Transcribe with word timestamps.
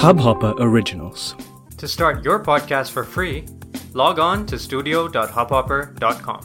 Hubhopper 0.00 0.54
Originals. 0.60 1.34
To 1.78 1.88
start 1.88 2.24
your 2.24 2.38
podcast 2.38 2.92
for 2.92 3.04
free, 3.04 3.44
log 3.94 4.20
on 4.20 4.46
to 4.46 4.58
studio.hubhopper.com. 4.58 6.40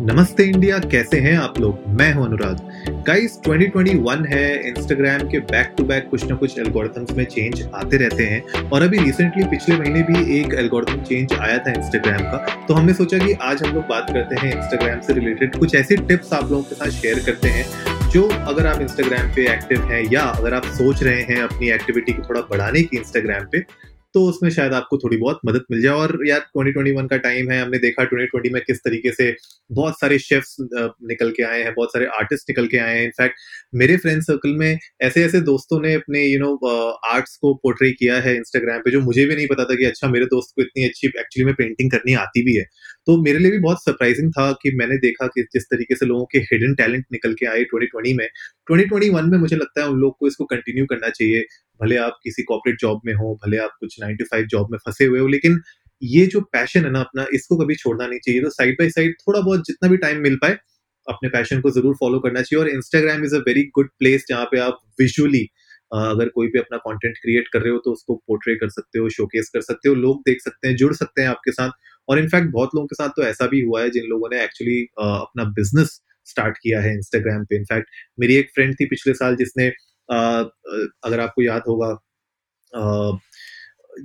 नमस्ते 0.00 0.42
India 0.42 0.78
कैसे 0.78 1.20
हैं 1.20 1.38
आप 1.38 1.60
लोग? 1.60 1.78
मैं 1.88 2.14
हूँ 2.14 2.24
अनुराग। 2.26 2.56
गाइस 3.06 3.40
2021 3.46 4.26
है। 4.26 4.68
इंस्टाग्राम 4.68 5.18
के 5.28 5.38
बैक 5.38 5.74
टू 5.78 5.84
बैक 5.84 6.08
कुछ 6.10 6.24
ना 6.24 6.36
कुछ 6.36 6.58
एल्गोरिथम्स 6.58 7.10
में 7.10 7.24
चेंज 7.24 7.68
आते 7.74 7.96
रहते 7.96 8.24
हैं। 8.24 8.70
और 8.70 8.82
अभी 8.82 8.98
रिसेंटली 8.98 9.44
पिछले 9.44 9.76
महीने 9.76 10.02
भी 10.02 10.40
एक 10.40 10.54
एल्गोरिथम 10.54 11.02
चेंज 11.02 11.32
आया 11.32 11.58
था 11.58 11.70
इंस्टाग्राम 11.70 12.20
का। 12.20 12.66
तो 12.68 12.74
हमने 12.74 12.94
सोचा 12.94 13.18
कि 13.18 13.32
आज 13.32 13.62
हम 13.62 13.74
लोग 13.74 13.84
बात 13.84 14.06
करते 14.10 14.46
हैं 14.46 14.62
इंस्टाग्राम 14.62 15.00
से 15.00 15.12
रिलेटेड 15.12 15.58
कुछ 15.58 15.74
ऐसी 15.74 15.96
टिप्स 15.96 16.32
आप 16.32 16.50
लोगों 16.50 16.62
के 16.62 16.74
साथ 16.74 16.88
शेयर 16.88 17.18
करते 17.18 17.48
हैं। 17.48 17.91
जो 18.12 18.22
अगर 18.28 18.66
आप 18.66 18.80
इंस्टाग्राम 18.80 19.28
पे 19.34 19.46
एक्टिव 19.52 19.82
हैं 19.82 20.02
या 20.12 20.22
अगर 20.22 20.54
आप 20.54 20.64
सोच 20.72 21.02
रहे 21.02 21.20
हैं 21.22 21.36
अपनी 21.42 21.70
एक्टिविटी 21.70 22.12
को 22.12 22.22
थोड़ा 22.22 22.40
बढ़ाने 22.50 22.82
की 22.82 22.96
इंस्टाग्राम 22.96 23.44
पे 23.52 23.60
तो 24.14 24.24
उसमें 24.28 24.48
शायद 24.50 24.72
आपको 24.74 24.96
थोड़ी 24.98 25.16
बहुत 25.16 25.40
मदद 25.46 25.64
मिल 25.70 25.80
जाए। 25.82 25.92
और 25.94 26.18
यार 26.28 26.40
2021 26.50 27.06
का 27.08 27.16
टाइम 27.18 27.50
है, 27.50 27.60
हमने 27.62 27.78
देखा 27.78 28.04
2020 28.04 28.52
में 28.52 28.60
किस 28.62 28.78
तरीके 28.80 29.12
से 29.12 29.34
बहुत 29.70 30.00
सारे 30.00 30.18
शेफ्स 30.18 30.56
निकल 30.62 31.30
के 31.30 31.42
आए 31.42 31.62
हैं, 31.62 31.72
बहुत 31.74 31.92
सारे 31.92 32.06
आर्टिस्ट 32.18 32.50
निकल 32.50 32.66
के 32.66 32.78
आए 32.78 32.96
हैं। 32.96 33.04
इनफैक्ट 33.04 33.36
मेरे 33.74 33.96
फ्रेंड 33.96 34.22
सर्कल 34.22 34.54
में 34.58 34.78
ऐसे 35.02 35.24
ऐसे 35.24 35.40
दोस्तों 35.42 35.80
ने 35.82 35.94
अपने 35.94 36.24
यू 36.24 36.38
नो 36.40 36.54
आर्ट्स 37.06 37.36
को 37.36 37.54
पोर्ट्रे 37.62 37.90
किया 37.92 38.16
है 38.20 38.36
इंस्टाग्राम 38.36 38.80
पे, 38.80 38.90
जो 38.90 39.00
मुझे 39.00 39.24
भी 39.26 39.36
नहीं 39.36 39.46
पता 39.48 39.64
था 39.64 39.74
कि 39.76 39.84
अच्छा 39.84 40.08
मेरे 40.08 40.24
दोस्त 40.26 40.52
को 40.56 40.62
इतनी 40.62 40.84
अच्छी 40.84 41.06
एक्चुअली 41.08 41.44
में 41.46 41.54
पेंटिंग 41.54 41.90
करनी 41.90 42.14
आती 42.16 42.42
भी 42.44 42.56
है। 42.56 42.64
तो 43.06 43.16
मेरे 43.22 43.38
लिए 43.38 43.50
भी 43.50 43.58
बहुत 43.60 43.82
सरप्राइजिंग 43.84 44.30
था 44.32 44.50
कि 44.62 44.70
मैंने 44.76 44.96
देखा 44.98 45.26
कि 45.28 45.42
जिस 45.52 45.64
तरीके 45.64 45.94
से 45.96 46.06
लोगों 46.06 46.24
के 46.32 46.38
हिडन 46.52 46.74
टैलेंट 46.74 47.04
निकल 47.12 47.34
के 47.34 47.46
आए 47.46 47.62
2020 47.64 48.14
में। 48.14 48.26
2021 48.68 49.24
में 49.26 49.38
मुझे 49.38 49.56
लगता 49.56 49.82
है 49.82 49.88
उन 49.88 49.98
लोग 50.00 50.16
को 50.18 50.26
इसको 50.26 50.44
कंटिन्यू 50.46 50.86
करना 50.86 51.08
चाहिए। 51.10 51.44
भले 51.80 51.96
आप 51.98 52.18
किसी 52.24 52.42
कॉर्पोरेट 52.44 52.78
जॉब 52.80 53.00
में 53.06 53.12
हो, 53.14 53.34
भले 53.44 53.56
आप 53.58 53.76
कुछ 53.80 53.96
नाइन 54.00 54.16
टू 54.16 54.24
फाइव 54.24 54.46
जॉब 54.48 54.72
में 54.72 54.78
फंसे 54.78 55.04
हुए 55.06 55.20
हो, 55.20 55.26
लेकिन 55.28 55.60
ये 56.02 56.26
जो 56.26 56.40
पैशन 56.52 56.84
है 56.84 56.90
ना 56.90 57.00
अपना, 57.00 57.26
इसको 57.34 57.56
कभी 57.58 57.74
छोड़ना 57.76 58.06
नहीं 58.06 58.18
चाहिए। 58.20 58.40
तो 58.42 58.50
साइड 58.50 58.76
बाय 58.78 58.90
साइड 58.90 59.14
थोड़ा 59.20 59.40
बहुत 59.40 59.66
जितना 59.66 59.88
भी 59.90 59.96
टाइम 59.98 60.20
मिल 60.22 60.36
पाए, 60.36 60.56
अपने 61.06 61.28
पैशन 61.30 61.60
को 61.60 61.70
ज़रूर 61.70 61.94
फॉलो 62.00 62.18
करना 62.20 62.42
चाहिए। 62.42 62.62
और 62.62 62.70
Instagram 62.70 63.24
is 63.24 63.34
a 63.36 63.38
very 63.46 63.62
good 63.74 63.88
place 63.98 64.24
जहाँ 64.28 64.44
पे 64.46 64.58
आप 64.60 64.80
विजुअली 65.00 65.46
अगर 65.92 66.28
कोई 66.34 66.46
भी 66.48 66.58
अपना 66.58 66.76
कंटेंट 66.80 67.16
क्रिएट 67.22 67.48
कर 67.52 67.60
रहे 67.62 67.72
हो 67.72 67.78
तो 67.84 67.92
उसको 67.92 68.14
पोर्ट्रे 68.26 68.54
कर 68.56 68.68
सकते 68.70 68.98
हो 68.98 69.08
शोकेस 69.10 69.50
कर 69.54 69.60
सकते 69.62 69.88
हो, 69.88 69.94
लोग 69.96 70.20
देख 70.26 70.40
सकते 70.40 70.68
हैं, 70.68 70.76
जुड़ 70.76 70.92
सकते 70.94 71.22
हैं 71.22 71.28
आपके 71.28 71.52
साथ। 71.52 71.70
और 72.08 72.18
इनफैक्ट 72.18 72.50
बहुत 72.52 72.70
लोगों 72.74 72.86
के 72.86 72.94
साथ 72.94 73.08
तो 73.16 73.22
ऐसा 73.24 73.46
भी 73.46 73.60
हुआ 73.62 73.82
है, 73.82 73.90
जिन 73.90 74.04
लोगों 74.06 74.28
ने 74.30 74.42
एक्चुअली 74.44 74.80
अपना 75.00 75.44
बिज़नेस 75.52 76.00
स्टार्ट 76.26 76.56
किया 76.58 76.80
है 76.80 76.94
इंस्टाग्राम 76.94 77.44
पे। 77.44 77.56
इनफैक्ट 77.56 77.88
मेरी 78.20 78.36
एक 78.36 78.50
फ्रेंड 78.54 78.74
थी 78.80 78.86
पिछले 78.86 79.14
साल 79.14 79.36
जिसने 79.36 79.68
अगर 80.10 81.20
आपको 81.20 81.42
याद 81.42 81.62
होगा 81.68 81.98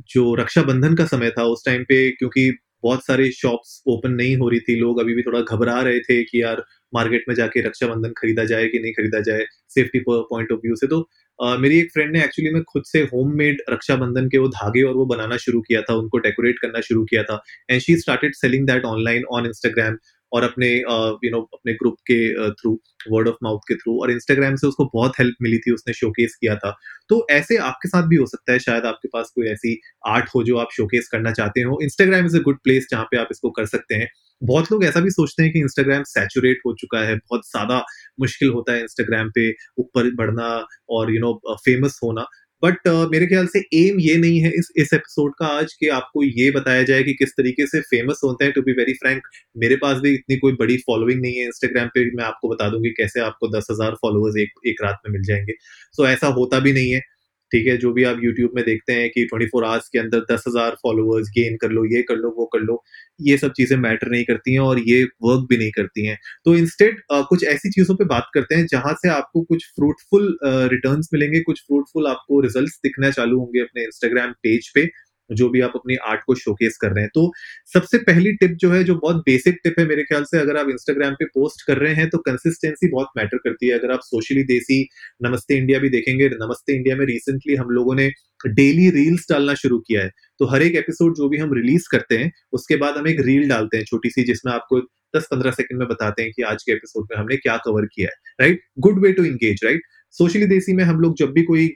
जो 0.09 0.35
रक्षाबंधन 0.35 0.95
का 0.95 1.05
समय 1.05 1.29
था 1.29 1.43
उस 1.43 1.65
टाइम 1.65 1.83
पे 1.83 2.09
क्योंकि 2.11 2.57
बहुत 2.83 3.05
सारे 3.05 3.31
शॉप्स 3.31 3.83
ओपन 3.87 4.11
नहीं 4.11 4.35
हो 4.37 4.49
रही 4.49 4.59
थी 4.59 4.75
लोग 4.75 4.99
अभी 4.99 5.13
भी 5.13 5.21
थोड़ा 5.21 5.41
घबरा 5.41 5.81
रहे 5.81 5.99
थे 5.99 6.23
कि 6.23 6.41
यार 6.43 6.63
मार्केट 6.93 7.23
में 7.29 7.35
जाके 7.35 7.61
रक्षाबंधन 7.61 8.11
खरीदा 8.17 8.43
जाए 8.43 8.67
कि 8.67 8.79
नहीं 8.79 8.91
खरीदा 8.93 9.19
जाए 9.19 9.45
सेफ्टी 9.69 9.99
पॉइंट 10.09 10.51
ऑफ़ 10.51 10.59
व्यू 10.59 10.75
से। 10.75 10.87
तो 10.87 11.09
uh, 11.39 11.59
मेरी 11.59 11.79
एक 11.79 11.91
फ्रेंड 11.93 12.11
ने 12.11 12.23
एक्चुअली 12.23 12.53
में 12.53 12.63
खुद 12.63 12.83
से 12.85 12.99
होममेड 13.01 13.61
रक्षाबंधन 13.69 14.29
के 14.29 14.37
वो 14.37 14.47
धागे 14.47 14.83
और 14.83 14.95
वो 14.95 15.05
बनाना 15.05 15.37
शुरू 15.37 15.61
किया 15.61 15.81
था 15.81 15.95
उनको 15.95 16.17
डेकोरेट 16.17 16.59
करना 16.59 16.81
शुरू 16.81 17.05
किया 17.05 17.23
था। 17.23 17.43
And 17.69 17.81
she 17.81 17.97
started 17.97 18.35
selling 18.35 18.67
that 18.67 18.85
online 18.85 19.23
on 19.23 19.45
Instagram 19.45 19.97
और 20.31 20.43
अपने 20.43 20.67
यू 20.75 21.29
नो 21.31 21.41
अपने 21.53 21.73
ग्रुप 21.73 21.95
के 22.11 22.17
थ्रू 22.53 22.71
वर्ड 23.11 23.27
ऑफ़ 23.27 23.35
माउथ 23.43 23.59
के 23.67 23.75
थ्रू 23.75 23.97
और 24.01 24.11
इंस्टाग्राम 24.11 24.55
से 24.55 24.67
उसको 24.67 24.85
बहुत 24.93 25.19
हेल्प 25.19 25.35
मिली 25.41 25.57
थी, 25.57 25.71
उसने 25.71 25.93
शोकेस 25.93 26.35
किया 26.41 26.55
था। 26.55 26.75
तो 27.09 27.25
ऐसे 27.31 27.57
आपके 27.59 27.89
साथ 27.89 28.07
भी 28.07 28.15
हो 28.15 28.25
सकता 28.25 28.51
है, 28.53 28.59
शायद 28.59 28.85
आपके 28.85 29.07
पास 29.07 29.31
कोई 29.35 29.47
ऐसी 29.47 29.79
आर्ट 30.07 30.29
हो 30.35 30.43
जो 30.43 30.57
आप 30.57 30.69
शोकेस 30.77 31.07
करना 31.11 31.31
चाहते 31.33 31.61
हो। 31.61 31.79
Instagram 31.83 32.25
is 32.25 32.37
a 32.37 32.41
good 32.43 32.57
place 32.63 32.87
जहाँ 32.91 33.05
पे 33.11 33.17
आप 33.17 33.27
इसको 33.31 33.49
कर 33.51 33.65
सकते 33.67 33.95
हैं। 33.95 34.07
बहुत 34.41 34.71
लोग 34.71 34.83
ऐसा 34.85 34.99
भी 34.99 35.09
सोचते 35.11 35.43
हैं 35.43 35.51
कि 35.53 35.59
इंस्टाग्राम 35.59 36.03
सैचुरेट 36.05 36.59
हो 36.65 36.73
चुका 36.81 36.99
है, 37.01 37.15
बहुत 37.15 37.47
ज़्यादा 37.47 37.83
मुश्किल 38.19 38.49
होता 38.49 38.73
है 38.73 38.81
इंस्टाग्राम 38.81 39.29
पे 39.35 39.49
ऊपर 39.79 40.11
बढ़ना 40.15 40.49
और 40.89 41.13
यू 41.13 41.19
नो 41.21 41.33
फ़ेमस 41.55 41.99
होना। 42.03 42.25
बट 42.63 42.87
uh, 42.87 43.11
मेरे 43.11 43.27
ख्याल 43.27 43.47
से 43.47 43.59
एम 43.73 43.99
ये 43.99 44.15
नहीं 44.17 44.39
है 44.39 44.49
इस 44.49 44.71
इस 44.77 44.93
एपिसोड 44.93 45.33
का 45.39 45.45
आज 45.47 45.73
कि 45.73 45.87
आपको 45.87 46.23
ये 46.23 46.49
बताया 46.51 46.83
जाए 46.83 47.03
कि 47.03 47.13
किस 47.13 47.31
तरीके 47.31 47.67
से 47.67 47.81
फ़ेमस 47.81 48.21
होते 48.23 48.45
हैं। 48.45 48.53
टू 48.53 48.61
बी 48.61 48.71
वेरी 48.71 48.93
फ्रैंक 48.93 49.21
मेरे 49.57 49.75
पास 49.75 49.97
भी 49.97 50.13
इतनी 50.13 50.37
कोई 50.37 50.53
बड़ी 50.53 50.77
फॉलोइंग 50.77 51.21
नहीं 51.21 51.35
है 51.35 51.45
इंस्टाग्राम 51.45 51.87
पे। 51.87 52.05
मैं 52.15 52.23
आपको 52.23 52.49
बता 52.49 52.69
दूँगी 52.69 52.89
कैसे 52.89 53.19
आपको 53.19 53.47
दस 53.57 53.67
हज़ार 53.71 53.95
फॉलोअर्स 54.01 54.37
एक 54.37 54.67
एक 54.67 54.83
रात 54.83 54.99
में 55.07 55.13
मिल 55.13 55.23
जाएँगे। 55.23 55.53
सो 55.93 56.03
so, 56.03 56.09
ऐसा 56.09 56.27
होता 56.27 56.59
भी 56.59 56.73
नहीं 56.73 56.91
है। 56.91 57.01
ठीक 57.51 57.67
है, 57.67 57.77
जो 57.77 57.91
भी 57.93 58.03
आप 58.03 58.19
यूट्यूब 58.23 58.51
में 58.55 58.63
देखते 58.65 58.93
हैं 58.93 59.09
कि 59.09 59.23
ट्वेंटी 59.25 59.45
फोर 59.47 59.65
आवर्स 59.65 59.87
के 59.89 59.99
अंदर 59.99 60.19
दस 60.31 60.43
हज़ार 60.47 60.75
फॉलोअर्स 60.83 61.29
गेन 61.37 61.57
कर 61.57 61.71
लो, 61.71 61.85
ये 61.87 62.01
कर 62.03 62.15
लो, 62.15 62.29
वो 62.37 62.45
कर 62.53 62.59
लो, 62.61 62.83
ये 63.19 63.37
सब 63.37 63.51
चीज़ें 63.57 63.77
मैटर 63.79 64.09
नहीं 64.11 64.23
करती 64.25 64.53
हैं 64.53 64.59
और 64.61 64.79
ये 64.81 65.03
वर्क 65.23 65.45
भी 65.49 65.57
नहीं 65.57 65.71
करती 65.71 66.05
हैं। 66.05 66.17
तो 66.45 66.55
इंस्टेड 66.55 67.01
कुछ 67.11 67.43
ऐसी 67.45 67.69
चीज़ों 67.71 67.95
पे 67.95 68.05
बात 68.07 68.29
करते 68.33 68.55
हैं 68.55 68.65
जहाँ 68.71 68.93
से 68.95 69.09
आपको 69.09 69.41
कुछ 69.43 69.65
फ्रूटफुल 69.75 70.37
रिटर्न्स 70.43 71.09
मिलेंगे, 71.13 71.39
कुछ 71.41 71.61
फ्रूटफुल 71.61 72.07
आपको 72.07 72.39
रिज़ल्ट 72.41 72.73
दिखना 72.83 73.11
चालू 73.11 73.39
होंगे 73.39 73.61
अपने 73.61 73.83
इंस्टाग्राम 73.83 74.31
पेज 74.43 74.71
पे। 74.75 74.89
जो 75.31 75.49
भी 75.49 75.61
आप 75.61 75.71
अपनी 75.75 75.95
आर्ट 76.07 76.21
को 76.27 76.35
शोकेस 76.35 76.77
कर 76.77 76.91
रहे 76.91 77.03
हैं। 77.03 77.09
तो 77.15 77.31
सबसे 77.73 77.97
पहली 77.99 78.31
टिप 78.33 78.51
जो 78.51 78.71
है, 78.71 78.83
जो 78.83 78.95
बहुत 78.95 79.15
बेसिक 79.25 79.59
टिप 79.63 79.79
है 79.79 79.85
मेरे 79.87 80.03
ख्याल 80.03 80.23
से, 80.23 80.39
अगर 80.39 80.57
आप 80.57 80.69
इंस्टाग्राम 80.69 81.13
पे 81.13 81.25
पोस्ट 81.25 81.65
कर 81.67 81.77
रहे 81.77 81.93
हैं 81.93 82.09
तो 82.09 82.17
कंसिस्टेंसी 82.17 82.89
बहुत 82.91 83.07
मैटर 83.17 83.37
करती 83.37 83.67
है। 83.67 83.79
अगर 83.79 83.91
आप 83.91 83.99
सोशली 84.03 84.43
देसी 84.43 84.81
नमस्ते 85.23 85.57
इंडिया 85.57 85.79
भी 85.79 85.89
देखेंगे, 85.89 86.29
नमस्ते 86.29 86.75
इंडिया 86.75 86.95
में 86.95 87.05
रिसेंटली 87.05 87.55
हम 87.55 87.69
लोगों 87.69 87.95
ने 87.95 88.09
डेली 88.47 88.89
रील्स 88.89 89.25
डालना 89.29 89.53
शुरू 89.53 89.79
किया 89.79 90.03
है। 90.03 90.11
तो 90.39 90.45
हर 90.45 90.61
एक 90.61 90.75
एपिसोड 90.75 91.15
जो 91.15 91.29
भी 91.29 91.37
हम 91.37 91.53
रिलीज़ 91.53 91.87
करते 91.91 92.17
हैं, 92.17 92.31
उसके 92.53 92.75
बाद 92.75 92.97
हम 92.97 93.07
एक 93.07 93.19
रील 93.19 93.47
डालते 93.49 93.77
हैं 93.77 93.85
छोटी 93.85 94.09
सी, 94.09 94.23
जिसमें 94.23 94.53
आपको 94.53 94.79
दस 95.15 95.27
पंद्रह 95.31 95.51
सेकंड 95.51 95.79
में 95.79 95.87
बताते 95.87 96.23
हैं 96.23 96.31
कि 96.35 96.41
आज 96.41 96.63
के 96.63 96.71
एपिसोड 96.71 97.07
में 97.11 97.17
हमने 97.17 97.37
क्या 97.37 97.55
कवर 97.57 97.85
किया 97.85 98.07
है 98.07 98.45
right 98.45 98.61
good 98.79 98.99
way 99.03 99.11
to 99.13 99.23
engage 99.23 99.63
right 99.63 99.81
socially 100.15 100.45
Desi 100.45 100.73
में 100.73 100.83
हम 100.83 100.99
लोग 100.99 101.15
जब 101.17 101.31
भी 101.31 101.43
कोई 101.43 101.67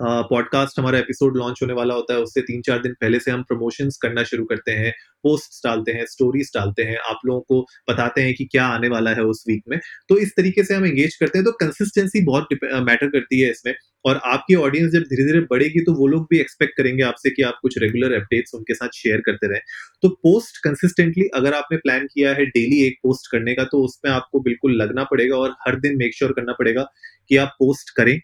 पॉडकास्ट 0.00 0.78
हमारा 0.78 0.98
एपिसोड 0.98 1.36
लॉन्च 1.36 1.58
होने 1.62 1.72
वाला 1.72 1.94
होता 1.94 2.14
है, 2.14 2.20
उससे 2.20 2.40
तीन 2.40 2.60
चार 2.62 2.78
दिन 2.82 2.92
पहले 3.00 3.18
से 3.20 3.30
हम 3.30 3.42
प्रमोशंस 3.42 3.98
करना 4.02 4.22
शुरू 4.24 4.44
करते 4.44 4.72
हैं 4.72 4.92
पोस्ट 5.24 5.66
डालते 5.66 5.92
हैं 5.92 6.04
स्टोरीज 6.06 6.50
डालते 6.54 6.82
हैं, 6.82 6.96
आप 7.00 7.18
लोगों 7.26 7.40
को 7.40 7.60
बताते 7.90 8.22
हैं 8.22 8.34
कि 8.34 8.44
क्या 8.44 8.64
आने 8.66 8.88
वाला 8.88 9.10
है 9.10 9.22
उस 9.24 9.44
वीक 9.48 9.62
में। 9.68 9.78
तो 10.08 10.18
इस 10.18 10.32
तरीके 10.36 10.64
से 10.64 10.74
हम 10.74 10.86
एंगेज 10.86 11.14
करते 11.16 11.38
हैं 11.38 11.44
तो 11.44 11.52
कंसिस्टेंसी 11.60 12.24
बहुत 12.24 12.48
मैटर 12.64 13.06
करती 13.08 13.40
है 13.40 13.50
इसमें। 13.50 13.74
और 14.04 14.20
आपकी 14.24 14.54
ऑडियंस 14.56 14.92
जब 14.92 15.02
धीरे 15.02 15.24
धीरे 15.24 15.40
बढ़ेगी 15.50 15.80
तो 15.80 15.92
वो 15.94 16.06
लोग 16.06 16.26
भी 16.30 16.38
एक्सपेक्ट 16.40 16.76
करेंगे 16.76 17.02
आपसे 17.02 17.30
कि 17.30 17.42
आप 17.42 17.58
कुछ 17.62 17.78
रेगुलर 17.78 18.14
अपडेट्स 18.14 18.54
उनके 18.54 18.74
साथ 18.74 18.96
शेयर 18.96 19.20
करते 19.26 19.48
रहें। 19.48 19.60
तो 20.02 20.08
पोस्ट 20.22 20.58
कंसिस्टेंटली 20.64 21.28
अगर 21.34 21.54
आपने 21.54 21.78
प्लान 21.78 22.06
किया 22.06 22.32
है 22.34 22.46
डेली 22.46 22.82
एक 22.86 22.98
पोस्ट 23.02 23.30
करने 23.32 23.54
का 23.54 23.64
तो 23.64 23.84
उसमें 23.84 24.12
आपको 24.12 24.40
बिल्कुल 24.40 24.76
लगना 24.76 25.04
पड़ेगा 25.04 25.36
और 25.36 25.54
हर 25.66 25.80
दिन 25.80 25.96
मेक 25.96 26.14
श्योर 26.14 26.30
sure 26.30 26.40
करना 26.40 26.52
पड़ेगा 26.52 26.86
कि 27.28 27.36
आप 27.36 27.56
पोस्ट 27.58 27.96
करें। 27.96 28.18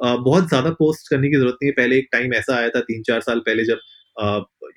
बहुत 0.00 0.48
ज़्यादा 0.48 0.70
पोस्ट 0.72 1.08
करने 1.10 1.28
की 1.28 1.36
ज़रूरत 1.36 1.56
नहीं 1.62 1.70
है। 1.70 1.74
पहले 1.74 1.98
एक 1.98 2.08
टाइम 2.12 2.34
ऐसा 2.34 2.56
आया 2.56 2.68
था, 2.68 2.80
तीन 2.82 3.02
चार 3.02 3.20
साल 3.20 3.38
पहले 3.40 3.64
जब 3.64 3.78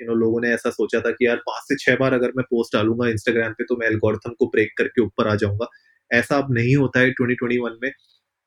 यू 0.02 0.08
नो 0.08 0.14
लोगों 0.16 0.42
ने 0.42 0.50
ऐसा 0.50 0.70
सोचा 0.72 1.00
था 1.02 1.12
कि 1.12 1.26
यार 1.26 1.38
पाँच 1.46 1.64
से 1.64 1.76
छह 1.82 1.96
बार 1.98 2.14
अगर 2.14 2.32
मैं 2.38 2.44
पोस्ट 2.46 2.76
डालूँगा 2.76 3.08
इंस्टाग्राम 3.10 3.54
पे 3.54 3.64
तो 3.66 3.76
मैं 3.78 3.88
एल्गोरिथम 3.88 4.34
को 4.40 4.46
ब्रेक 4.48 4.72
करके 4.78 5.02
ऊपर 5.02 5.28
आ 5.28 5.36
जाऊँगा। 5.36 5.68
ऐसा 6.12 6.38
अब 6.38 6.54
नहीं 6.54 6.76
होता 6.76 7.00
है 7.00 7.12
2021 7.12 7.78
में। 7.84 7.92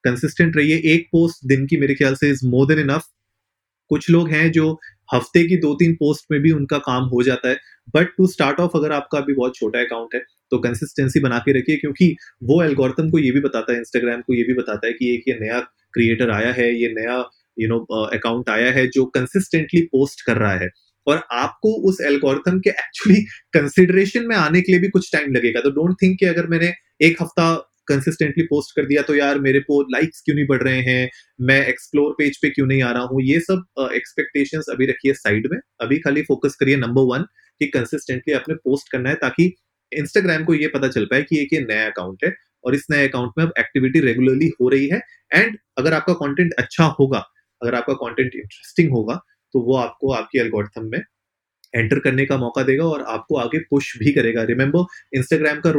कंसिस्टेंट 0.05 0.57
रहिए, 0.57 0.77
एक 0.77 1.07
पोस्ट 1.13 1.47
दिन 1.49 1.67
की 1.67 1.77
मेरे 1.79 1.95
ख्याल 1.95 2.15
से 2.15 2.31
इज़ 2.31 2.47
मोर 2.47 2.67
देन 2.67 2.79
इनफ 2.81 3.05
कुछ 3.91 4.09
लोग 4.11 4.29
हैं 4.31 4.51
जो 4.53 4.71
हफ़्ते 5.09 5.43
की 5.49 5.57
दो 5.59 5.73
तीन 5.77 5.95
पोस्ट 5.95 6.27
में 6.31 6.41
भी 6.43 6.51
उनका 6.53 6.79
काम 6.81 7.05
हो 7.07 7.23
जाता 7.23 7.49
है। 7.49 7.57
बट 7.95 8.09
टू 8.17 8.27
स्टार्ट 8.29 8.61
ऑफ़ 8.61 8.77
अगर 8.77 8.93
आपका 8.93 9.19
अभी 9.19 9.35
बहुत 9.35 9.57
छोटा 9.57 9.81
अकाउंट 9.81 10.15
है 10.15 10.21
तो 10.53 10.59
कंसिस्टेंसी 10.61 11.21
बना 11.21 11.39
के 11.39 11.59
रखिए, 11.59 11.77
क्योंकि 11.77 12.17
वो 12.43 12.63
एल्गोरिथम 12.65 13.11
को 13.11 13.19
ये 13.19 13.31
भी 13.31 13.41
बताता 13.41 13.73
है 13.73 13.79
इंस्टाग्राम 13.79 14.21
को 14.21 14.35
ये 14.35 14.43
भी 14.43 14.55
बताता 14.55 14.87
है 14.87 14.93
कि 14.93 15.15
एक 15.15 15.25
ये 15.29 15.39
नया 15.41 15.61
क्रिएटर 15.95 16.31
आया 16.31 16.53
है 16.53 16.73
ये 16.75 16.89
नया 16.93 17.19
यू 17.59 17.69
नो 17.69 17.79
अकाउंट 18.05 18.49
आया 18.51 18.71
है 18.73 18.87
जो 18.89 19.05
कंसिस्टेंटली 19.15 19.81
पोस्ट 19.93 20.27
कर 20.27 20.37
रहा 20.37 20.55
है। 20.55 20.71
और 21.07 21.23
आपको 21.33 21.73
उस 21.89 22.01
एल्गोरिथम 22.01 22.59
के 22.61 22.71
एक्चुअली 22.71 23.21
कंसिडरेशन 23.53 24.27
में 24.27 24.37
आने 24.37 24.61
के 24.61 24.73
लिए 24.73 24.81
भी 24.81 24.89
कुछ 24.89 25.13
टाइम 25.13 25.35
लगेगा। 25.35 25.61
तो 25.61 25.71
डोंट 25.71 25.97
थिंक 26.03 26.19
कि 26.21 26.27
अगर 26.27 26.47
मैंने 26.47 26.73
एक 27.03 27.23
हफ़्ता 27.23 27.55
कंसिस्टेंटली 27.89 28.43
पोस्ट 28.45 28.75
कर 28.77 28.87
दिया 28.87 29.03
तो 29.03 29.15
यार 29.15 29.39
मेरे 29.39 29.61
को 29.61 29.81
लाइक्स 29.91 30.21
क्यों 30.25 30.37
नहीं 30.37 30.47
बढ़ 30.47 30.63
रहे 30.63 30.81
हैं? 30.83 31.09
मैं 31.41 31.67
एक्सप्लोर 31.67 32.15
पेज 32.19 32.39
पे 32.43 32.51
क्यों 32.51 32.67
नहीं 32.67 32.83
आ 32.83 32.93
रहा 32.93 33.03
हूँ? 33.03 33.23
ये 33.23 33.41
सब 33.41 33.91
एक्सपेक्टेशन 33.95 34.59
uh, 34.59 34.71
अभी 34.71 34.87
रखिए 34.87 35.13
साइड 35.13 35.49
में। 35.53 35.59
अभी 35.81 35.99
खाली 35.99 36.23
फोकस 36.23 36.57
करिए 36.61 36.77
नंबर 36.77 37.03
वन 37.13 37.25
कि 37.61 37.67
कंसिस्टेंटली 37.67 38.35
आपने 38.35 38.55
पोस्ट 38.55 38.91
करना 38.93 39.11
है 39.11 39.15
ताकि 39.17 39.53
इंस्टाग्राम 39.93 40.45
को 40.45 40.55
ये 40.55 40.69
पता 40.69 40.89
चल 40.89 41.05
पाए 41.05 41.23
कि 41.23 41.41
एक 41.43 41.53
ये 41.53 41.61
नया 41.61 41.87
अकाउंट 41.87 42.25
है। 42.25 42.31
और 42.65 42.75
इस 42.75 42.87
नए 42.91 43.09
अकाउंट 43.09 43.33
में 43.39 43.45
अब 43.45 43.53
एक्टिविटी 43.59 44.01
रेगुलरली 44.01 44.51
हो 44.61 44.69
रही 44.69 44.89
है। 44.89 45.01
एंड 45.33 45.57
अगर 45.79 45.95
आपका 45.95 46.13
कंटेंट 46.17 46.53
अच्छा 46.59 46.85
होगा, 47.01 47.25
अगर 47.61 47.75
आपका 47.75 47.95
कंटेंट 47.97 48.35
इंटरेस्टिंग 48.35 48.91
होगा 48.93 49.21
तो 49.55 49.61
वो 49.63 49.77
आपको 49.79 50.13
आपकी 50.13 50.39
एल्गोरिथम 50.39 50.89
में 50.93 51.03
एंटर 51.75 51.99
करने 51.99 52.25
का 52.27 52.37
मौका 52.39 52.63
देगा 52.63 52.85
और 52.87 53.03
आपको 53.05 53.37
आगे 53.37 53.59
पुश 53.71 53.87
भी 53.99 54.13
करेगा। 54.13 54.43
रिमेंबर 54.45 55.17
इंस्टाग्राम 55.19 55.61
का 55.61 55.71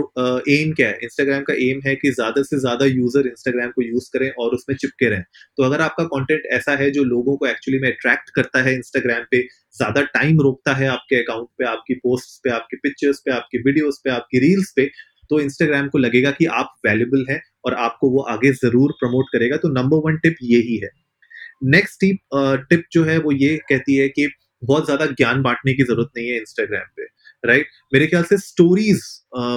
एम 0.54 0.72
क्या 0.74 0.88
है? 0.88 0.98
इंस्टाग्राम 1.04 1.44
का 1.44 1.54
एम 1.60 1.80
है 1.86 1.96
कि 1.96 2.12
ज़्यादा 2.12 2.42
से 2.44 2.60
ज़्यादा 2.60 2.86
यूज़र 2.86 3.28
इंस्टाग्राम 3.28 3.70
को 3.72 3.82
यूज़ 3.82 4.10
करें 4.14 4.30
और 4.34 4.54
उसमें 4.56 4.76
चिपके 4.76 5.10
रहें। 5.10 5.24
तो 5.58 5.64
अगर 5.64 5.82
आपका 5.82 6.04
कंटेंट 6.08 6.46
ऐसा 6.54 6.76
है 6.78 6.90
जो 6.92 7.04
लोगों 7.06 7.36
को 7.38 7.48
एक्चुअली 7.48 7.80
में 7.80 7.90
अट्रैक्ट 7.90 8.30
करता 8.36 8.62
है 8.64 8.74
इंस्टाग्राम 8.76 9.24
पे, 9.32 9.42
ज़्यादा 9.76 10.02
टाइम 10.14 10.42
रोकता 10.42 10.74
है 10.74 10.88
आपके 10.88 11.22
अकाउंट 11.24 11.48
पे, 11.58 11.66
आपकी 11.66 11.94
पोस्ट 11.96 12.44
पे, 12.44 12.50
आपकी 12.52 12.78
पिक्चर्स 12.78 13.22
पे, 13.26 13.32
आपकी 13.32 13.58
वीडियोस 13.60 14.02
पे, 14.04 14.10
आपकी 14.12 14.40
रील्स 14.40 14.74
पे 14.76 14.90
तो 15.30 15.40
इंस्टाग्राम 15.40 15.88
को 15.88 15.98
लगेगा 15.98 16.32
कि 16.32 16.46
आप 16.54 16.74
वैल्यूबल 16.86 17.26
हैं 17.30 17.42
और 17.66 17.74
आपको 17.80 18.10
वो 18.12 18.22
आगे 18.30 18.52
ज़रूर 18.54 18.92
प्रमोट 19.00 19.26
करेगा 19.34 19.58
तो 19.58 19.70
नंबर 19.72 19.98
वन 20.06 20.18
टिप 20.20 20.36
यही 20.44 20.78
है। 20.78 20.90
नेक्स्ट 21.66 22.00
टिप 22.00 22.18
टिप 22.70 22.84
जो 22.92 23.04
है 23.04 23.18
वो 23.20 23.32
ये 23.34 23.56
कहती 23.70 23.96
है 23.96 24.08
कि 24.10 24.28
बहुत 24.62 24.86
ज़्यादा 24.86 25.06
ज्ञान 25.08 25.42
बांटने 25.42 25.74
की 25.74 25.84
ज़रूरत 25.84 26.10
नहीं 26.18 26.28
है 26.30 26.38
इंस्टाग्राम 26.38 26.86
पे 26.98 27.04
राइट 27.44 27.68
मेरे 27.94 28.08
ख्याल 28.08 28.24
से 28.24 28.38
स्टोरीज 28.40 29.02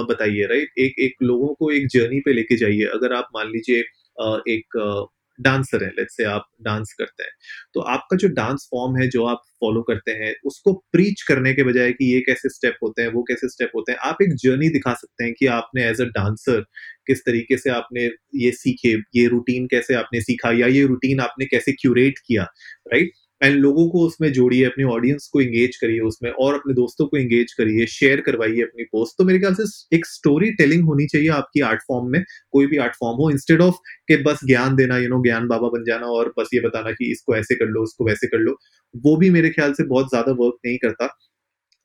बताइए 0.09 0.45
राइट 0.47 0.79
एक 0.79 0.99
एक 0.99 1.23
लोगों 1.23 1.53
को 1.55 1.71
एक 1.71 1.87
जर्नी 1.93 2.19
पे 2.25 2.33
लेके 2.33 2.55
जाइए। 2.57 2.85
अगर 2.93 3.13
आप 3.13 3.29
मान 3.35 3.47
लीजिए 3.47 3.79
एक 4.49 4.77
डांसर 5.41 5.83
है 5.83 5.89
लेट्स 5.91 6.15
से 6.17 6.23
आप 6.25 6.45
डांस 6.61 6.93
करते 6.93 7.23
हैं। 7.23 7.31
तो 7.73 7.81
आपका 7.89 8.17
जो 8.17 8.27
डांस 8.33 8.67
फॉर्म 8.71 8.97
है, 8.97 9.07
जो 9.09 9.25
आप 9.25 9.41
फॉलो 9.61 9.81
करते 9.83 10.11
हैं, 10.13 10.33
उसको 10.45 10.73
प्रीच 10.91 11.21
करने 11.23 11.53
के 11.53 11.63
बजाय 11.63 11.91
कि 11.91 12.13
ये 12.13 12.19
कैसे 12.21 12.49
स्टेप 12.49 12.77
होते 12.83 13.01
हैं, 13.01 13.09
वो 13.09 13.23
कैसे 13.23 13.49
स्टेप 13.49 13.71
होते 13.75 13.91
हैं, 13.91 13.99
आप 14.01 14.21
एक 14.23 14.33
जर्नी 14.43 14.69
दिखा 14.69 14.93
सकते 14.95 15.23
हैं 15.23 15.33
कि 15.39 15.45
आपने 15.53 15.85
एज 15.85 16.01
अ 16.01 16.05
डांसर 16.11 16.61
किस 17.07 17.21
तरीके 17.21 17.57
से 17.57 17.69
आपने 17.71 18.05
ये 18.37 18.51
सीखे, 18.53 18.93
ये 19.15 19.27
रूटीन 19.27 19.67
कैसे 19.67 19.93
आपने 19.95 20.21
सीखा 20.21 20.51
या 20.53 20.67
ये 20.69 20.85
रूटीन 20.85 21.19
आपने 21.21 21.45
कैसे 21.47 21.71
क्यूरेट 21.73 22.19
किया 22.27 22.43
राइट 22.87 23.11
एंड 23.41 23.55
लोगों 23.55 23.87
को 23.89 23.99
उसमें 24.05 24.31
जोड़िए, 24.33 24.63
अपनी 24.65 24.83
ऑडियंस 24.85 25.29
को 25.33 25.41
एंगेज 25.41 25.75
करिए 25.77 25.99
उसमें 26.01 26.29
और 26.31 26.53
अपने 26.55 26.73
दोस्तों 26.73 27.05
को 27.07 27.17
एंगेज 27.17 27.53
करिए 27.53 27.85
शेयर 27.89 28.21
करवाइए 28.21 28.61
अपनी 28.63 28.83
पोस्ट 28.85 29.17
तो 29.17 29.23
मेरे 29.25 29.39
ख्याल 29.39 29.53
से 29.55 29.63
एक 29.95 30.05
स्टोरी 30.07 30.51
टेलिंग 30.55 30.83
होनी 30.85 31.05
चाहिए 31.07 31.29
आपकी 31.31 31.61
आर्ट 31.61 31.81
फॉर्म 31.87 32.11
में, 32.11 32.23
कोई 32.51 32.67
भी 32.67 32.77
आर्ट 32.79 32.95
फॉर्म 32.95 33.17
हो 33.17 33.29
इंस्टेड 33.31 33.61
ऑफ़ 33.61 33.75
के 34.07 34.21
बस 34.23 34.39
ज्ञान 34.45 34.75
देना 34.75 34.97
यू 34.97 35.09
नो 35.09 35.21
ज्ञान 35.23 35.47
बाबा 35.47 35.69
बन 35.69 35.83
जाना 35.85 36.07
और 36.09 36.33
बस 36.39 36.49
ये 36.53 36.59
बताना 36.61 36.91
कि 36.91 37.11
इसको 37.11 37.35
ऐसे 37.35 37.55
कर 37.55 37.65
लो, 37.67 37.83
उसको 37.83 38.05
वैसे 38.05 38.27
कर 38.27 38.39
लो, 38.39 38.57
वो 38.95 39.15
भी 39.17 39.29
मेरे 39.29 39.49
ख्याल 39.49 39.73
से 39.73 39.83
बहुत 39.85 40.09
ज़्यादा 40.09 40.31
वर्क 40.39 40.57
नहीं 40.65 40.77
करता। 40.79 41.07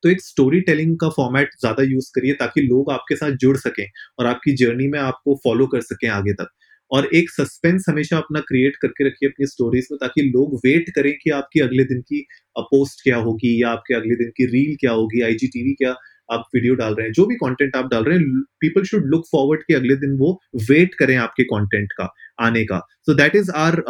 तो 0.02 0.08
एक 0.08 0.20
स्टोरी 0.22 0.60
टेलिंग 0.62 0.96
का 0.98 1.08
फॉर्मेट 1.10 1.50
ज़्यादा 1.60 1.82
यूज़ 1.84 2.10
करिए 2.14 2.32
ताकि 2.34 2.62
लोग 2.62 2.90
आपके 2.92 3.16
साथ 3.16 3.36
जुड़ 3.40 3.56
सकें 3.58 3.86
और 4.18 4.26
आपकी 4.26 4.52
जर्नी 4.56 4.88
में 4.88 4.98
आपको 5.00 5.34
फॉलो 5.44 5.66
कर 5.66 5.80
सकें 5.82 6.08
आगे 6.10 6.32
तक। 6.34 6.48
और 6.90 7.08
एक 7.14 7.30
सस्पेंस 7.30 7.84
हमेशा 7.88 8.16
अपना 8.16 8.40
क्रिएट 8.48 8.76
करके 8.82 9.06
रखिए 9.06 9.28
अपनी 9.28 9.46
स्टोरीज 9.46 9.88
में, 9.92 9.98
ताकि 9.98 10.22
लोग 10.24 10.54
वेट 10.64 10.90
करें 10.96 11.12
कि 11.22 11.30
आपकी 11.32 11.60
अगले 11.60 11.84
दिन 11.84 12.00
की 12.02 12.24
पोस्ट 12.56 13.02
क्या 13.02 13.16
होगी, 13.18 13.62
या 13.62 13.68
आपके 13.70 13.94
अगले 13.94 14.16
दिन 14.16 14.30
की 14.36 14.46
रील 14.48 14.76
क्या 14.80 14.92
होगी 14.92 15.22
आईजीटीवी 15.22 15.72
क्या 15.74 15.94
आप 16.28 16.44
वीडियो 16.54 16.74
डाल 16.74 16.94
रहे 16.94 17.06
हैं, 17.06 17.12
जो 17.12 17.26
भी 17.26 17.34
कंटेंट 17.36 17.76
आप 17.76 17.88
डाल 17.90 18.04
रहे 18.04 18.18
हैं 18.18 18.42
पीपल 18.60 18.84
शुड 18.84 19.06
लुक 19.06 19.24
फॉरवर्ड 19.32 19.62
कि 19.62 19.74
अगले 19.74 19.96
दिन 19.96 20.16
वो 20.18 20.32
वेट 20.70 20.94
करें 20.94 21.16
आपके 21.18 21.44
कंटेंट 21.46 21.92
का, 21.92 22.08
आने 22.40 22.64
का। 22.64 22.78
So 23.06 23.14
that 23.14 23.36
is 23.36 23.50
our 23.52 23.82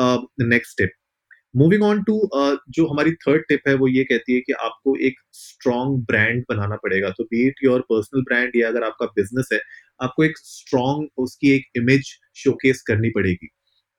next 0.42 0.72
step 0.72 0.90
moving 1.56 1.82
on 1.82 2.02
to 2.02 2.20
जो 2.70 2.86
हमारी 2.86 3.12
थर्ड 3.18 3.42
टिप 3.48 3.68
है, 3.68 3.74
वो 3.74 3.88
ये 3.88 4.04
कहती 4.04 4.34
है 4.34 4.40
कि 4.40 4.52
आपको 4.54 4.96
एक 5.06 5.20
स्ट्रॉन्ग 5.34 5.98
ब्रांड 6.06 6.42
बनाना 6.48 6.76
पड़ेगा। 6.76 7.10
तो 7.10 7.24
be 7.24 7.46
it 7.48 7.64
your 7.64 7.80
personal 7.90 8.22
brand 8.22 8.56
या 8.56 8.68
अगर 8.68 8.84
आपका 8.84 9.06
बिज़नेस 9.16 9.48
है, 9.52 9.60
आपको 10.00 10.24
एक 10.24 10.38
स्ट्रॉन्ग 10.38 11.08
उसकी 11.18 11.54
एक 11.54 11.66
इमेज 11.76 12.14
शोकेस 12.36 12.82
करनी 12.82 13.10
पड़ेगी 13.10 13.48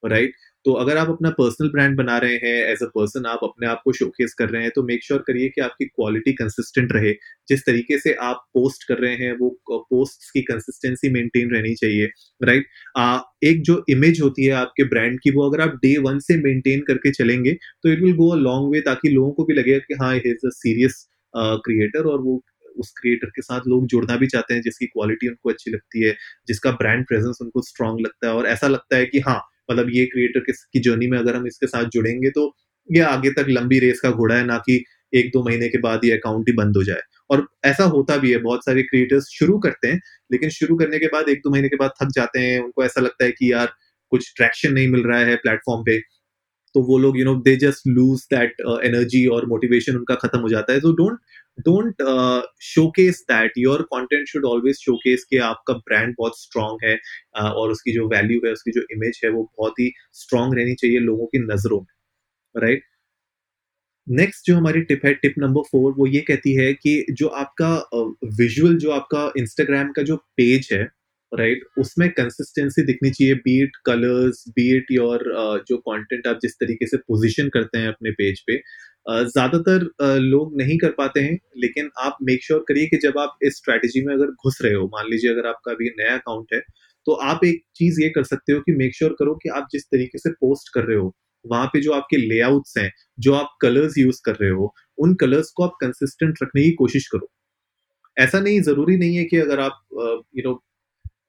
राइट 0.06 0.24
right? 0.24 0.36
तो 0.66 0.74
अगर 0.74 0.98
आप 0.98 1.10
अपना 1.10 1.30
पर्सनल 1.30 1.70
ब्रांड 1.70 1.96
बना 1.98 2.18
रहे 2.18 2.36
हैं 2.36 2.72
एज 2.72 2.80
अ 2.84 2.86
पर्सन 2.86 3.26
आप 3.26 3.40
अपने 3.44 3.68
आप 3.68 3.82
को 3.86 3.92
शोकेस 3.94 4.34
कर 4.34 4.50
रहे 4.50 4.62
हैं 4.62 4.72
तो 4.76 4.84
मेक 4.84 5.04
श्योर 5.04 5.24
करिए 5.28 5.50
कि 5.50 5.62
आपकी 5.62 5.86
क्वालिटी 5.86 6.34
कंसिस्टेंट 6.34 6.92
रहे 6.92 7.12
जिस 7.50 7.66
तरीके 7.66 8.00
से 8.00 8.14
आप 8.14 8.46
पोस्ट 8.54 8.88
कर 8.88 8.98
रहे 8.98 9.16
हैं, 9.16 9.34
वो 9.38 9.60
पोस्ट 9.70 10.32
की 10.34 10.42
कंसिस्टेंसी 10.42 11.10
मेंटेन 11.10 11.52
रहनी 11.52 11.74
चाहिए 11.76 12.06
राइट 12.44 12.66
right? 12.98 13.22
एक 13.44 13.62
जो 13.62 13.86
इमेज 13.90 14.22
होती 14.22 14.46
है 14.46 14.52
आपके 14.52 14.84
ब्रांड 14.84 15.20
की, 15.20 15.32
वो 15.32 15.50
अगर 15.50 15.62
आप 15.62 15.76
डे 15.76 15.98
वन 15.98 16.20
से 16.20 16.38
मेंटेन 16.38 16.82
करके 16.82 17.12
चलेंगे 17.12 17.54
तो 17.54 17.90
it 17.90 18.00
will 18.00 18.16
go 18.16 18.30
a 18.30 18.38
long 18.38 18.72
way 18.72 18.82
ताकि 18.82 19.10
लोगों 19.10 19.32
को 19.32 19.46
भी 19.46 19.54
लगेगा 19.54 19.80
कि 19.80 19.94
हाँ 19.94 20.16
इज़ 20.16 20.48
अ 20.48 20.50
सीरियस 20.54 21.08
क्रिएटर 21.38 22.04
और 22.04 22.22
वो 22.22 22.44
उस 22.78 22.94
क्रिएटर 23.02 23.28
के 23.28 23.42
साथ 23.42 23.68
लोग 23.68 23.88
जुड़ना 23.88 24.16
भी 24.18 24.28
चाहते 24.28 24.54
हैं, 24.54 24.62
जिसकी 24.62 24.86
क्वालिटी 24.86 25.28
उनको 25.28 25.50
अच्छी 25.50 25.72
लगती 25.72 26.04
है, 26.04 26.16
जिसका 26.48 26.72
ब्रांड 26.74 27.06
प्रेजेंस 27.08 27.38
उनको 27.42 27.62
स्ट्रांग 27.62 28.00
लगता 28.00 28.28
है। 28.28 28.34
और 28.34 28.48
ऐसा 28.48 28.68
लगता 28.68 28.98
है 28.98 29.06
कि 29.06 29.20
हाँ 29.20 29.42
मतलब 29.72 29.90
ये 29.92 30.06
क्रिएटर 30.06 30.40
की 30.52 30.80
जर्नी 30.80 31.08
में 31.08 31.18
अगर 31.18 31.36
हम 31.36 31.48
इसके 31.48 31.68
साथ 31.68 31.86
जुड़ेंगे 31.86 32.30
तो 32.30 32.54
ये 32.90 33.02
आगे 33.02 33.30
तक 33.32 33.46
लंबी 33.50 33.80
रेस 33.80 34.00
का 34.00 34.12
घोड़ा 34.12 34.36
है, 34.36 34.46
ना 34.46 34.58
कि 34.58 34.84
एक 35.14 35.30
दो 35.34 35.44
महीने 35.44 35.68
के 35.70 35.78
बाद 35.78 36.06
ये 36.06 36.12
अकाउंट 36.12 36.50
ही 36.50 36.54
बंद 36.56 36.78
हो 36.78 36.84
जाए। 36.84 37.02
और 37.30 37.48
ऐसा 37.66 37.84
होता 37.86 38.18
भी 38.18 38.32
है, 38.32 38.38
बहुत 38.38 38.66
सारे 38.66 38.84
क्रिएटर्स 38.84 39.28
शुरू 39.32 39.58
करते 39.60 39.88
हैं, 39.88 40.00
लेकिन 40.32 40.50
शुरू 40.50 40.76
करने 40.76 41.00
के 41.00 41.08
बाद, 41.08 41.30
एक 41.30 41.40
दो 41.40 41.52
महीने 41.52 41.70
के 41.70 41.76
बाद 41.76 41.92
थक 42.04 42.10
जाते 42.16 42.40
हैं, 42.40 42.60
उनको 42.60 42.84
ऐसा 42.86 43.02
लगता 43.02 43.26
है 43.26 43.32
कि 43.32 43.52
यार, 43.52 43.74
कुछ 44.12 44.34
ट्रैक्शन 44.38 44.74
नहीं 44.74 44.88
मिल 44.88 45.04
रहा 45.04 45.20
है 45.20 45.36
प्लेटफॉर्म 45.36 45.84
पे। 45.84 45.98
तो 46.76 46.82
वो 46.84 46.98
लोग 46.98 47.18
you 47.20 47.26
know 47.26 47.36
they 47.42 47.56
just 47.58 47.88
lose 47.88 48.22
that 48.34 48.62
energy 48.86 49.26
और 49.36 49.46
मोटिवेशन 49.48 49.96
उनका 49.98 50.16
खत्म 50.16 50.40
हो 50.40 50.50
जाता 50.50 50.74
है। 50.74 50.80
तो 50.80 50.92
don't 50.94 51.20
don't 51.60 52.02
showcase 52.64 53.24
that 53.32 53.52
your 53.58 53.82
content 53.94 54.28
should 54.28 54.46
always 54.46 54.76
showcase 54.76 55.24
कि 55.30 55.38
आपका 55.50 55.74
ब्रांड 55.74 56.16
बहुत 56.18 56.40
स्ट्रांग 56.42 56.78
है 56.84 56.96
uh, 56.96 57.52
और 57.52 57.72
उसकी 57.72 57.94
जो 57.94 58.08
वैल्यू 58.08 58.42
है 58.46 58.52
उसकी 58.52 58.72
जो 58.72 58.82
इमेज 58.92 59.22
है 59.26 59.30
वो 59.32 59.44
बहुत 59.58 59.80
ही 59.80 59.92
स्ट्रांग 60.14 60.54
रहनी 60.54 60.76
चाहिए 60.76 61.00
लोगों 61.00 61.26
की 61.26 61.40
नज़रों 61.46 61.80
में। 61.82 62.64
राइट 62.64 62.84
नेक्स्ट 64.08 64.48
जो 64.48 64.56
हमारी 64.56 64.82
टिप 64.82 65.06
है 65.06 65.14
टिप 65.14 65.34
नंबर 65.38 65.62
फोर 65.62 65.94
वो 65.94 66.08
ये 66.08 66.20
कहती 66.22 66.54
है 66.56 66.74
कि 66.74 67.06
जो 67.12 67.28
आपका 67.28 67.72
विजुअल 68.36 68.74
uh, 68.74 68.80
जो 68.80 68.92
आपका 68.92 69.32
इंस्टाग्राम 69.38 69.92
का 69.92 70.04
जो 70.04 70.16
पेज 70.38 70.70
है 70.74 70.84
राइट 71.32 71.58
right? 71.58 71.80
उसमें 71.80 72.10
कंसिस्टेंसी 72.12 72.84
दिखनी 72.86 73.10
चाहिए 73.12 73.34
be it 73.46 73.76
colours 73.86 74.44
be it 74.50 74.92
your 74.92 75.24
जो 75.70 75.78
कंटेंट 75.80 76.28
आप 76.28 76.40
जिस 76.42 76.54
तरीके 76.56 76.88
से 76.88 76.98
पोजीशन 77.00 77.50
करते 77.50 77.78
हैं 77.78 77.88
अपने 77.88 78.12
पेज 78.20 78.42
पे 78.48 78.58
ज़्यादातर 79.08 79.84
लोग 80.22 80.58
नहीं 80.58 80.78
कर 80.78 80.92
पाते 80.98 81.20
हैं, 81.20 81.38
लेकिन 81.58 81.90
आप 82.00 82.18
मेक 82.24 82.44
श्योर 82.44 82.64
करिए 82.68 82.86
कि 82.88 82.98
जब 83.04 83.18
आप 83.20 83.38
इस 83.44 83.58
स्ट्रैटेजी 83.58 84.06
में 84.06 84.14
अगर 84.14 84.32
घुस 84.46 84.58
रहे 84.64 84.74
हो, 84.74 84.86
मान 84.88 85.10
लीजिए 85.12 85.32
अगर 85.32 85.48
आपका 85.48 85.72
अभी 85.72 85.90
नया 86.00 86.14
अकाउंट 86.16 86.54
है 86.54 86.60
तो 87.08 87.14
आप 87.24 87.44
एक 87.46 87.62
चीज़ 87.76 88.02
ये 88.02 88.10
कर 88.10 88.24
सकते 88.26 88.54
हो 88.54 88.60
कि 88.62 88.72
मेक 88.76 88.96
श्योर 88.96 89.10
sure 89.10 89.20
करो 89.20 89.36
कि 89.44 89.50
आप 89.50 89.68
जिस 89.72 89.84
तरीके 89.86 90.18
से 90.18 90.30
पोस्ट 90.32 90.74
कर 90.74 90.84
रहे 90.84 90.98
हो, 90.98 91.14
वहाँ 91.46 91.66
पे 91.74 91.82
जो 91.82 91.92
आपके 91.94 92.18
लेआउट्स 92.18 92.78
हैं, 92.78 92.92
जो 93.20 93.34
आप 93.34 93.50
कलर्स 93.62 93.98
यूज़ 93.98 94.22
कर 94.26 94.36
रहे 94.36 94.50
हो, 94.52 94.74
उन 94.98 95.14
कलर्स 95.16 95.52
को 95.58 95.64
आप 95.64 95.76
कंसिस्टेंट 95.82 96.36
रखने 96.44 96.64
की 96.64 96.72
कोशिश 96.76 97.08
करो 97.08 97.30
ऐसा 98.18 98.40
नहीं, 98.40 98.62
ज़रूरी 98.64 98.98
नहीं 98.98 99.16
है 99.18 99.24
कि 99.26 99.38
अगर 99.40 99.60
आप 99.60 99.80
यू 100.38 100.44
नो 100.46 100.62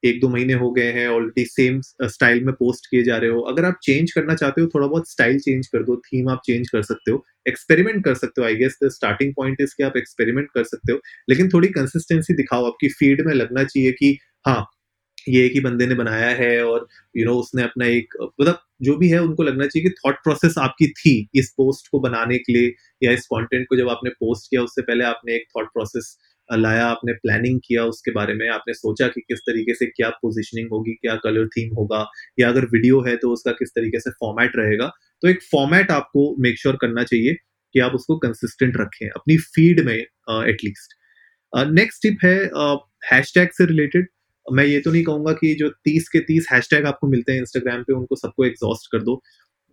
एक 0.07 0.21
दो 0.21 0.29
महीने 0.29 0.53
हो 0.55 0.71
गए 0.71 0.91
हैं 0.93 1.09
ऑलरेडी 1.09 1.45
सेम 1.45 1.81
स्टाइल 2.05 2.45
में 2.45 2.55
पोस्ट 2.55 2.87
किए 2.91 3.03
जा 3.03 3.17
रहे 3.17 3.31
हो। 3.31 3.41
अगर 3.41 3.65
आप 3.65 3.79
चेंज 3.83 4.13
करना 4.13 4.35
चाहते 4.35 4.61
हो 4.61 4.67
थोड़ा 4.67 4.87
बहुत 4.87 5.11
स्टाइल 5.11 5.39
चेंज 5.39 5.67
कर 5.67 5.83
दो 5.83 5.97
थीम 5.97 6.29
आप 6.29 6.43
चेंज 6.47 6.69
कर 6.71 6.83
सकते 6.83 7.11
हो 7.11 7.25
एक्सपेरिमेंट 7.49 8.05
कर 8.05 8.15
सकते 8.15 8.41
हो 8.41 8.47
I 8.47 8.55
guess 8.55 8.79
the 8.85 8.89
starting 8.89 9.33
point 9.37 9.61
is 9.61 9.75
कि 9.77 9.83
आप 9.83 9.97
एक्सपेरिमेंट 9.97 10.49
कर 10.55 10.65
सकते 10.65 10.93
हो 10.93 11.01
लेकिन 11.31 11.49
थोड़ी 11.49 11.69
कंसिस्टेंसी 11.69 12.35
दिखाओ 12.35 12.67
आपकी 12.67 12.89
फ़ीड 12.89 13.27
में 13.27 13.35
लगना 13.35 13.65
चाहिए 13.65 13.93
कि 13.93 14.19
हाँ 14.47 14.67
ये 15.29 15.47
एक 15.47 15.53
ही 15.53 15.61
बंदे 15.61 15.87
ने 15.87 15.95
बनाया 15.95 16.29
है 16.31 16.65
और 16.65 16.87
यू 17.17 17.23
you 17.23 17.27
नो 17.27 17.31
know, 17.31 17.43
उसने 17.43 17.63
अपना 17.63 17.87
एक 17.87 18.15
मतलब 18.41 18.59
जो 18.83 18.97
भी 18.97 19.09
है 19.09 19.19
उनको 19.23 19.43
लगना 19.43 19.67
चाहिए 19.67 19.89
कि 19.89 19.95
थॉट 20.07 20.15
प्रोसेस 20.15 20.55
आपकी 20.59 20.89
थी 20.89 21.29
इस 21.35 21.51
पोस्ट 21.51 21.89
को 21.91 22.01
बनाने 22.01 22.39
के 22.39 22.53
लिए 22.53 22.75
या 23.03 23.13
इस 23.13 23.27
कंटेंट 23.27 23.67
को 23.69 23.77
जब 23.77 23.89
आपने 23.89 24.11
पोस्ट 24.11 24.51
किया 24.51 24.63
उससे 24.63 24.83
पहले 24.83 25.05
आपने 25.05 25.35
एक 25.35 25.47
थॉट 25.57 25.67
प्रोसेस 25.67 26.17
लाया 26.53 26.87
आपने 26.87 27.13
प्लानिंग 27.13 27.61
किया 27.65 27.85
उसके 27.85 28.11
बारे 28.11 28.35
में 28.35 28.49
आपने 28.49 28.75
सोचा 28.75 29.09
कि 29.09 29.21
किस 29.21 29.39
तरीके 29.39 29.75
से 29.75 29.87
क्या 29.87 30.11
पोजिशनिंग 30.11 30.69
होगी 30.73 30.93
क्या 30.93 31.15
कलर 31.17 31.49
थीम 31.49 31.75
होगा 31.75 32.07
या 32.39 32.49
अगर 32.49 32.65
वीडियो 32.65 33.01
है 33.01 33.17
तो 33.17 33.31
उसका 33.31 33.53
किस 33.53 33.69
तरीके 33.69 34.01
से 34.01 34.11
फॉर्मेट 34.11 34.53
रहेगा 34.57 34.93
तो 35.23 35.29
एक 35.29 35.43
फॉर्मेट 35.43 35.91
आपको 35.91 36.43
मेक 36.43 36.59
श्योर 36.59 36.75
sure 36.75 36.87
करना 36.87 37.05
चाहिए 37.05 37.35
कि 37.73 37.81
आप 37.81 37.93
उसको 37.93 38.17
कंसिस्टेंट 38.17 38.77
रखें 38.77 39.09
अपनी 39.09 39.37
फ़ीड 39.37 39.81
में 39.81 39.97
एटलीस्ट 40.31 40.95
नेक्स्ट 41.57 42.03
टिप 42.03 42.19
है 42.25 42.37
हैशटैग 43.13 43.49
से 43.49 43.67
रिलेटेड 43.67 44.07
मैं 44.53 44.65
ये 44.65 44.81
तो 44.81 44.93
नहीं 44.93 45.05
कहूँगा 45.05 45.33
कि 45.33 45.55
जो 45.55 45.69
तीस 45.69 46.09
के 46.09 46.19
तीस 46.21 46.47
हैशटैग 46.53 46.87
आपको 46.87 47.07
मिलते 47.07 47.33
हैं 47.33 47.39
इंस्टाग्राम 47.39 47.83
पे 47.83 47.93
उनको 47.93 48.17
सबको 48.17 48.45
एग्जॉस्ट 48.45 48.89
कर 48.93 49.03
दो। 49.03 49.23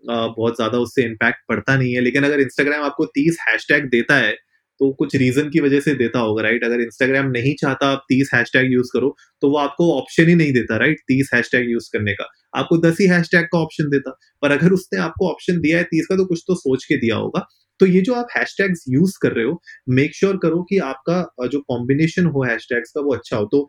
uh, 0.03 0.34
बहुत 0.38 0.56
ज़्यादा 0.56 0.77
उससे 0.77 1.03
इम्पैक्ट 1.03 1.38
पड़ता 1.50 1.77
नहीं 1.77 1.94
है 1.94 2.01
लेकिन 2.01 2.24
अगर 2.24 2.39
इंस्टाग्राम 2.39 2.84
आपको 2.84 3.06
तीस 3.06 3.38
हैशटैग 3.50 3.86
देता 3.86 4.15
है 4.15 4.38
तो 4.80 4.92
कुछ 5.00 5.15
रीजन 5.15 5.50
की 5.50 5.60
वजह 5.60 5.80
से 5.80 5.94
देता 5.96 6.20
होगा 6.20 6.44
राइट 6.44 6.63
अगर 6.63 6.82
इंस्टाग्राम 6.82 7.27
नहीं 7.32 7.53
चाहता 7.62 7.88
आप 7.88 8.06
तीस 8.10 8.30
हैशटैग 8.34 8.72
यूज़ 8.74 8.89
करो 8.94 9.15
तो 9.42 9.50
वो 9.50 9.58
आपको 9.58 9.92
ऑप्शन 9.94 10.30
ही 10.30 10.36
नहीं 10.36 10.53
देता 10.53 10.77
राइट 10.77 11.00
तीस 11.08 11.30
हैशटैग 11.34 11.70
यूज़ 11.72 11.89
करने 11.94 12.13
का। 12.13 12.27
आपको 12.56 12.77
दस 12.80 12.98
ही 13.01 13.08
हैशटैग 13.08 13.46
का 13.53 13.60
ऑप्शन 13.60 13.89
देता। 13.89 14.12
पर 14.42 14.51
अगर 14.51 14.74
उसने 14.74 15.00
आपको 15.00 15.30
ऑप्शन 15.32 15.60
दिया 15.62 15.77
है 15.77 15.84
तीस 15.92 16.08
का 16.10 16.15
तो 16.18 16.25
कुछ 16.25 16.44
तो 16.48 16.56
सोच 16.56 16.86
के 16.86 16.98
दिया 16.98 17.15
होगा। 17.15 17.46
तो 17.80 17.86
ये 17.86 18.01
जो 18.01 18.13
आप 18.13 18.27
हैशटैग्स 18.38 18.84
यूज़ 18.89 19.18
कर 19.22 19.32
रहे 19.32 19.46
हो 19.46 19.62
मेक 19.89 20.15
श्योर 20.15 20.32
sure 20.32 20.42
करो 20.42 20.62
कि 20.63 20.77
आपका 20.89 21.48
जो 21.48 21.60
कॉम्बिनेशन 21.70 22.25
हो 22.25 22.44
हैशटैग्स 22.44 22.92
का 22.92 23.01
वो 23.01 23.13
अच्छा 23.15 23.38
हो। 23.38 23.46
तो 23.46 23.68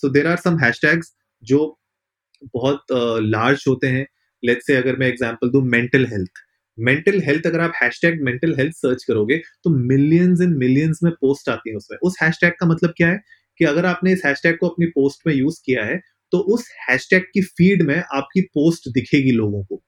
सो 0.00 0.08
देर 0.10 0.26
आर 0.26 0.36
सम 0.38 0.58
हैशटैग्स 0.58 1.12
जो 1.42 1.58
बहुत 2.54 2.84
लार्ज 2.92 3.58
uh, 3.58 3.66
होते 3.68 3.86
हैं। 3.88 4.06
लेट्स 4.42 4.66
से 4.66 4.76
अगर 4.76 4.96
मैं 4.96 5.08
एग्ज़ाम्पल 5.08 5.50
दू 5.50 5.60
मेंटल 5.70 6.06
हेल्थ 6.06 6.38
मेंटल 6.80 7.20
हेल्थ 7.20 7.46
अगर 7.46 7.60
आप 7.60 7.72
हैशटैग 7.82 8.22
मेंटल 8.22 8.54
हेल्थ 8.58 8.74
सर्च 8.74 9.04
करोगे 9.04 9.36
तो 9.64 9.70
मिलियंस 9.70 10.40
एंड 10.42 10.56
मिलियंस 10.56 11.00
में 11.02 11.12
पोस्ट 11.12 11.48
आती 11.48 11.70
है 11.70 11.76
उसमें। 11.76 11.98
उस 11.98 12.16
हैशटैग 12.22 12.52
का 12.60 12.66
मतलब 12.66 12.94
क्या 12.96 13.08
है? 13.08 13.20
कि 13.58 13.64
अगर 13.64 13.86
आपने 13.86 14.12
इस 14.12 14.22
हैशटैग 14.26 14.56
को 14.58 14.68
अपनी 14.68 14.86
पोस्ट 14.86 15.26
में 15.26 15.34
यूज़ 15.34 15.60
किया 15.66 15.84
है 15.84 16.00
तो 16.32 16.38
उस 16.38 16.70
हैशटैग 16.90 17.22
की 17.34 17.42
फ़ीड 17.42 17.82
में 17.82 17.96
आपकी 18.14 18.40
पोस्ट 18.40 18.88
दिखेगी 18.88 19.32
लोगों 19.32 19.64
को 19.64 19.82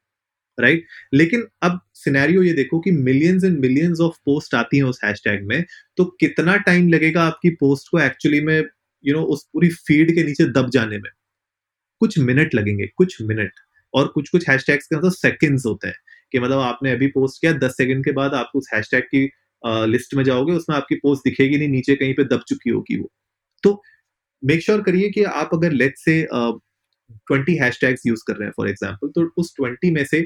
राइट 0.60 0.74
right? 0.74 1.18
लेकिन 1.18 1.46
अब 1.62 1.80
सिनेरियो 1.94 2.42
ये 2.42 2.52
देखो 2.52 2.80
कि 2.80 2.90
millions 2.90 3.44
and 3.44 3.58
millions 3.58 4.00
of 4.00 4.16
post 4.24 4.54
आती 4.54 4.76
हैं 4.76 4.84
उस 4.84 5.00
हैशटैग 5.04 5.46
में 5.46 5.64
तो 5.96 6.04
कितना 6.20 6.56
टाइम 6.56 6.88
लगेगा 6.88 7.22
आपकी 7.22 7.50
पोस्ट 7.50 7.88
को 7.90 8.00
एक्चुअली 8.00 8.40
में 8.40 8.56
यू 8.58 8.62
you 9.04 9.12
नो 9.12 9.18
know, 9.18 9.32
उस 9.32 9.44
पूरी 9.52 9.68
फ़ीड 9.68 10.14
के 10.14 10.24
नीचे 10.24 10.44
दब 10.52 10.70
जाने 10.70 10.98
में? 10.98 11.10
कुछ 12.00 12.18
मिनट 12.18 12.54
लगेंगे 12.54 12.86
कुछ 12.96 13.22
मिनट 13.22 13.52
और 13.94 14.08
कुछ 14.08 14.28
कुछ 14.28 14.48
हैशटैग्स 14.48 14.86
के 14.86 14.96
मतलब 14.96 15.12
सेकंड्स 15.12 15.66
होते 15.66 15.88
हैं। 15.88 15.94
कि 16.32 16.40
मतलब 16.40 16.58
आपने 16.60 16.92
अभी 16.92 17.06
पोस्ट 17.10 17.40
किया, 17.40 17.52
दस 17.54 17.76
सेकंड 17.76 18.04
के 18.04 18.12
बाद 18.12 18.34
आप 18.34 18.50
उस 18.54 18.68
हैशटैग 18.74 19.02
की 19.04 19.30
लिस्ट 19.86 20.14
में 20.14 20.22
जाओगे, 20.24 20.52
उसमें 20.52 20.76
आपकी 20.76 20.94
पोस्ट 20.96 21.24
दिखेगी 21.24 21.56
नहीं, 21.56 21.68
नीचे 21.70 21.94
कहीं 21.96 22.14
पे 22.14 22.24
दब 22.26 22.42
चुकी 22.48 22.70
होगी 22.70 22.98
वो। 22.98 23.10
तो 23.64 23.82
मेक 24.42 24.62
श्योर 24.62 24.80
करिए 24.82 25.10
कि 25.10 25.22
आप 25.24 25.50
अगर 25.54 25.72
लेट 25.72 25.98
से 25.98 26.22
ट्वेंटी 26.30 27.54
हैशटैग्स 27.56 28.06
यूज़ 28.06 28.22
कर 28.26 28.36
रहे 28.36 28.46
हैं 28.46 28.52
फॉर 28.56 28.68
एग्ज़ाम्पल 28.68 29.08
तो 29.10 29.30
उस 29.38 29.54
ट्वेंटी 29.56 29.90
में 29.90 30.04
से 30.04 30.20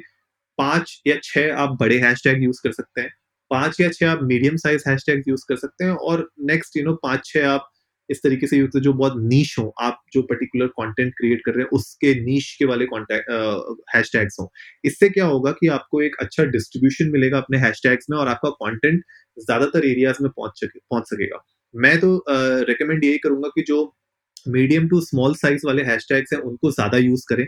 पाँच 0.59 1.01
या 1.07 1.17
छह 1.25 1.55
आप 1.55 1.77
बड़े 1.81 1.99
हैशटैग 2.01 2.43
यूज़ 2.43 2.61
कर 2.65 2.73
सकते 2.73 3.01
हैं, 3.01 3.11
पाँच 3.51 3.81
या 3.81 3.89
छह 3.91 4.11
आप 4.11 4.23
मीडियम 4.25 4.57
साइज़ 4.57 4.89
हैशटैग 4.89 5.23
यूज़ 5.29 5.45
कर 5.49 5.57
सकते 5.57 5.85
हैं 5.85 5.93
और 5.93 6.29
नेक्स्ट 6.47 6.77
यू 6.77 6.85
नो 6.85 6.95
पाँच, 7.03 7.25
छह 7.27 7.49
आप 7.49 7.69
इस 8.09 8.23
तरीके 8.23 8.47
से 8.47 8.57
यूज़ 8.57 8.79
जो 8.79 8.93
बहुत 8.93 9.15
नीच 9.19 9.55
हो, 9.59 9.73
आप 9.81 10.01
जो 10.13 10.23
पर्टिकुलर 10.23 10.67
कंटेंट 10.81 11.13
क्रिएट 11.19 11.43
कर 11.47 11.53
रहे 11.53 11.63
हैं, 11.63 11.71
उसके 11.73 12.15
नीच 12.25 12.55
के 12.59 12.65
वाले 12.65 12.85
हैशटैग्स 13.97 14.37
हो। 14.41 14.51
इससे 14.85 15.09
क्या 15.09 15.27
होगा 15.27 15.53
कि 15.53 15.69
आपको 15.71 16.03
एक 16.03 16.17
अच्छा 16.21 16.45
डिस्ट्रीब्यूशन 16.47 17.11
मिलेगा 17.13 17.39
अपने 17.39 17.59
हैशटैग्स 17.59 18.07
में 18.11 18.19
और 18.19 18.29
आपका 18.29 18.51
कॉन्टेंट 18.59 19.03
ज़्यादातर 19.39 19.87
एरियाज़ 19.87 20.23
में 20.23 20.31
पहुँच 20.31 20.61
सके, 20.61 20.79
पहुँच 20.81 21.05
सकेगा। 21.05 21.43
मैं 21.75 21.99
तो 22.01 22.25
रिकमेंड 22.69 23.05
यही 23.05 23.19
करूँगा 23.19 23.49
कि 23.57 23.63
जो 23.69 23.95
मीडियम 24.49 24.89
टू 24.89 25.01
स्मॉल 25.03 25.35
साइज़ 25.37 25.67
वाले 25.67 25.83
हैशटैग्स 25.85 26.33
हैं, 26.33 26.41
उनको 26.41 26.71
ज़्यादा 26.73 26.99
यूज़ 26.99 27.25
करें। 27.29 27.47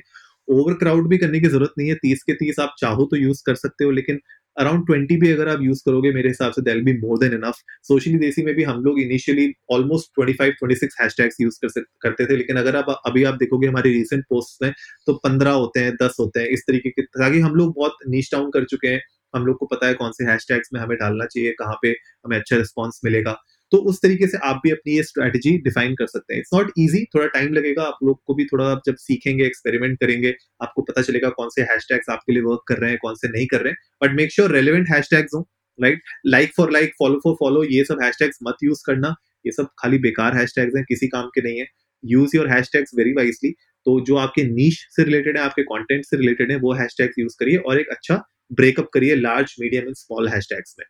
ओवर 0.48 0.74
क्राउड 0.74 1.08
भी 1.08 1.18
करने 1.18 1.40
की 1.40 1.46
ज़रूरत 1.48 1.72
नहीं 1.78 1.88
है, 1.88 1.94
तीस 1.94 2.22
के 2.22 2.32
तीस 2.34 2.58
आप 2.60 2.74
चाहो 2.80 3.04
तो 3.06 3.16
यूज़ 3.16 3.42
कर 3.46 3.54
सकते 3.56 3.84
हो, 3.84 3.90
लेकिन 3.90 4.20
अराउंड 4.58 4.86
ट्वेंटी 4.86 5.16
भी 5.16 5.30
अगर 5.32 5.48
आप 5.48 5.62
यूज़ 5.62 5.82
करोगे, 5.86 6.12
मेरे 6.12 6.28
हिसाब 6.28 6.52
से 6.52 6.62
that'll 6.62 6.82
be 6.84 6.92
more 6.98 7.18
than 7.18 7.32
enough 7.34 7.54
socially 7.82 8.18
Desi 8.18 8.42
में 8.42 8.54
भी 8.54 8.62
हम 8.62 8.82
लोग 8.84 9.00
initially 9.00 9.52
almost 9.72 10.10
twenty 10.14 10.32
five 10.32 10.52
twenty 10.52 10.76
six 10.76 11.40
use 11.40 11.58
कर 11.64 11.80
करते 12.02 12.26
थे, 12.26 12.36
लेकिन 12.36 12.56
अगर 12.56 12.76
आप, 12.76 13.02
अभी 13.06 13.24
आप 13.24 13.34
देखोगे 13.34 13.68
हमारे 13.68 13.92
रिसेंट 13.92 14.24
पोस्ट 14.30 14.62
में 14.62 14.72
तो 15.06 15.14
पंद्रह 15.24 15.50
होते 15.52 15.80
हैं, 15.80 15.94
दस 16.02 16.16
होते 16.20 16.40
हैं, 16.40 16.48
इस 16.48 16.64
तरीके 16.68 16.90
के, 16.90 17.02
ताकि 17.02 17.40
हम 17.40 17.54
लोग 17.54 17.74
बहुत 17.76 17.96
नीच 18.08 18.30
डाउन 18.32 18.50
कर 18.50 18.64
चुके 18.64 18.88
हैं। 18.88 19.00
हम 19.34 19.46
लोग 19.46 19.56
को 19.58 19.66
पता 19.66 19.86
है 19.86 19.94
कौन 19.94 20.12
से 20.12 20.24
हैशटैग्स 20.24 20.68
में 20.74 20.80
हमें 20.80 20.96
डालना 20.98 21.24
चाहिए, 21.24 21.52
कहाँ 21.52 21.78
पे 21.82 21.88
हमें 22.26 22.36
अच्छा 22.38 22.56
रिस्पॉन्स 22.56 23.00
मिलेगा। 23.04 23.36
तो 23.72 23.76
उस 23.90 24.00
तरीके 24.02 24.26
से 24.26 24.38
आप 24.44 24.60
भी 24.64 24.70
अपनी 24.70 24.96
ये 24.96 25.02
स्ट्रेटेजी 25.02 25.56
डिफाइन 25.62 25.94
कर 25.94 26.06
सकते 26.06 26.34
हैं। 26.34 26.40
इट्स 26.40 26.54
नॉट 26.54 26.70
ईजी 26.78 27.04
थोड़ा 27.14 27.26
टाइम 27.28 27.52
लगेगा, 27.52 27.82
आप 27.82 27.98
लोग 28.04 28.20
को 28.26 28.34
भी 28.34 28.44
थोड़ा 28.44 28.66
आप 28.66 28.82
जब 28.86 28.96
सीखेंगे 28.98 29.44
एक्सपेरिमेंट 29.46 29.98
करेंगे, 30.00 30.34
आपको 30.62 30.82
पता 30.82 31.02
चलेगा 31.02 31.28
कौन 31.30 31.48
से 31.54 31.62
हैशटैग्स 31.64 32.10
आपके 32.10 32.32
लिए 32.32 32.42
वर्क 32.42 32.62
कर 32.68 32.78
रहे 32.78 32.90
हैं, 32.90 32.98
कौन 33.02 33.14
से 33.14 33.28
नहीं 33.28 33.46
कर 33.46 33.62
रहे 33.62 33.72
हैं। 33.72 33.78
But 34.02 34.16
make 34.16 34.32
sure 34.32 34.52
relevant 34.52 34.86
hashtags 34.90 35.34
हो 35.34 35.48
right 35.78 36.02
like 36.26 36.52
for 36.56 36.70
like 36.72 36.92
follow 36.98 37.20
for 37.24 37.34
follow 37.40 37.62
ये 37.64 37.84
सब 37.84 38.02
हैशटैग्स 38.02 38.38
मत 38.42 38.64
यूज़ 38.64 38.82
करना। 38.86 39.14
ये 39.46 39.52
सब 39.52 39.68
खाली 39.78 39.98
बेकार 40.00 40.36
हैशटैग्स 40.36 40.76
हैं, 40.76 40.84
किसी 40.84 41.08
काम 41.08 41.28
के 41.34 41.42
नहीं 41.42 41.58
है। 41.58 41.66
Use 42.04 42.36
your 42.36 42.48
hashtags 42.48 42.90
very 42.96 43.12
wisely 43.12 43.54
तो 43.86 44.00
जो 44.06 44.16
आपके 44.16 44.42
नीच 44.44 44.74
से 44.96 45.04
रिलेटेड 45.04 45.36
है, 45.38 45.42
आपके 45.42 45.62
कंटेंट 45.64 46.04
से 46.04 46.16
रिलेटेड 46.16 46.50
है, 46.52 46.56
वो 46.58 46.72
हैशटैग्स 46.74 47.18
यूज़ 47.18 47.36
करिए 47.40 47.56
और 47.58 47.80
एक 47.80 47.88
अच्छा 47.90 48.22
ब्रेकअप 48.52 48.88
करिए 48.94 49.14
large 49.16 49.54
medium 49.60 49.84
and 49.84 49.94
small 49.96 50.28
hashtags 50.28 50.74
में। 50.78 50.86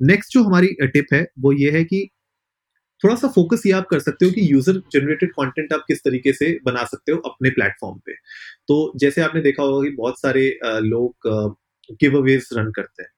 नेक्स्ट 0.00 0.32
जो 0.34 0.42
हमारी 0.44 0.68
टिप 0.82 1.06
है, 1.12 1.26
वो 1.38 1.52
ये 1.54 1.70
है 1.70 1.84
कि 1.84 2.08
थोड़ा 3.02 3.14
सा 3.16 3.28
फोकस 3.28 3.62
ये 3.66 3.72
आप 3.72 3.86
कर 3.90 4.00
सकते 4.00 4.24
हो 4.24 4.30
कि 4.30 4.46
यूज़र 4.52 4.80
जनरेटेड 4.92 5.30
कंटेंट 5.32 5.72
आप 5.72 5.84
किस 5.88 5.98
तरीके 6.00 6.32
से 6.32 6.52
बना 6.64 6.84
सकते 6.86 7.12
हो 7.12 7.18
अपने 7.26 7.50
प्लेटफॉर्म 7.50 7.98
पे। 8.06 8.14
तो 8.68 8.92
जैसे 8.96 9.22
आपने 9.22 9.40
देखा 9.42 9.62
होगा 9.62 9.88
कि 9.88 9.94
बहुत 9.96 10.20
सारे 10.20 10.48
लोग 10.64 11.28
गिव 12.00 12.16
अवेज 12.18 12.48
रन 12.52 12.70
करते 12.72 13.02
हैं 13.02 13.10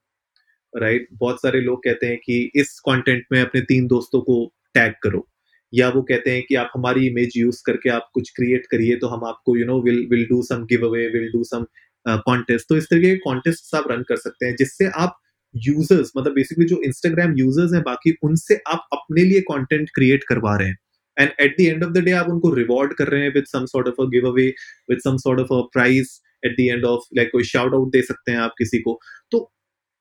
राइट 0.74 1.08
बहुत 1.14 1.40
सारे 1.42 1.60
लोग 1.60 1.82
कहते 1.84 2.06
हैं 2.06 2.18
कि 2.18 2.40
इस 2.56 2.78
कंटेंट 2.80 3.24
में 3.32 3.40
अपने 3.40 3.60
तीन 3.62 3.86
दोस्तों 3.86 4.20
को 4.20 4.44
टैग 4.74 4.92
करो, 5.02 5.26
या 5.72 5.88
वो 5.88 6.02
कहते 6.02 6.30
हैं 6.30 6.42
कि 6.48 6.54
आप 6.54 6.70
हमारी 6.74 7.06
इमेज 7.06 7.32
यूज़ 7.36 7.62
करके 7.66 7.90
आप 7.90 8.08
कुछ 8.14 8.30
क्रिएट 8.36 8.66
करिए 8.70 8.96
तो 8.96 9.08
हम 9.08 9.24
आपको 9.26 9.56
you 9.56 9.66
know 9.66 9.80
will 9.82 10.06
will 10.10 10.24
do 10.26 10.42
some 10.42 10.64
giveaway 10.86 11.06
will 11.10 11.28
do 11.32 11.42
some 11.44 11.66
contest 12.06 12.68
तो 12.68 12.76
इस 12.76 12.84
तरीके 12.84 13.10
के 13.10 13.18
कॉन्टेस्ट 13.20 13.74
आप 13.76 13.90
रन 13.90 14.02
कर 14.08 14.16
सकते 14.18 14.46
हैं, 14.46 14.54
जिससे 14.56 14.88
आप 14.96 15.18
यूज़र्स 15.54 16.12
मतलब 16.16 16.32
बेसिकली 16.32 16.66
जो 16.66 16.80
इंस्टाग्राम 16.84 17.34
यूज़र्स 17.36 17.72
हैं 17.74 17.82
बाकी 17.82 18.14
उनसे 18.24 18.60
आप 18.66 18.88
अपने 18.92 19.24
लिए 19.24 19.40
कंटेंट 19.40 19.90
क्रिएट 19.94 20.24
करवा 20.24 20.56
रहे 20.56 20.68
हैं। 20.68 20.78
And 21.16 21.30
at 21.40 21.56
the 21.58 21.60
end 21.60 21.84
of 21.84 21.92
the 21.92 22.04
day 22.04 22.12
आप 22.12 22.28
उनको 22.28 22.54
रिवॉर्ड 22.54 22.94
कर 22.94 23.08
रहे 23.08 23.22
हैं 23.22 23.32
with 23.34 23.44
some 23.44 23.66
sort 23.66 23.88
of 23.88 24.02
a 24.02 24.08
giveaway 24.28 24.46
with 24.90 24.98
some 24.98 25.16
sort 25.16 25.40
of 25.40 25.54
a 25.54 25.60
prize 25.72 26.18
at 26.46 26.52
the 26.52 26.60
end 26.60 26.84
of 26.84 27.02
like 27.16 27.28
कोई 27.32 27.44
शाउट 27.44 27.74
आउट 27.74 27.92
दे 27.92 28.02
सकते 28.02 28.32
हैं 28.32 28.38
आप 28.38 28.54
किसी 28.58 28.78
को। 28.78 28.98
तो 29.30 29.50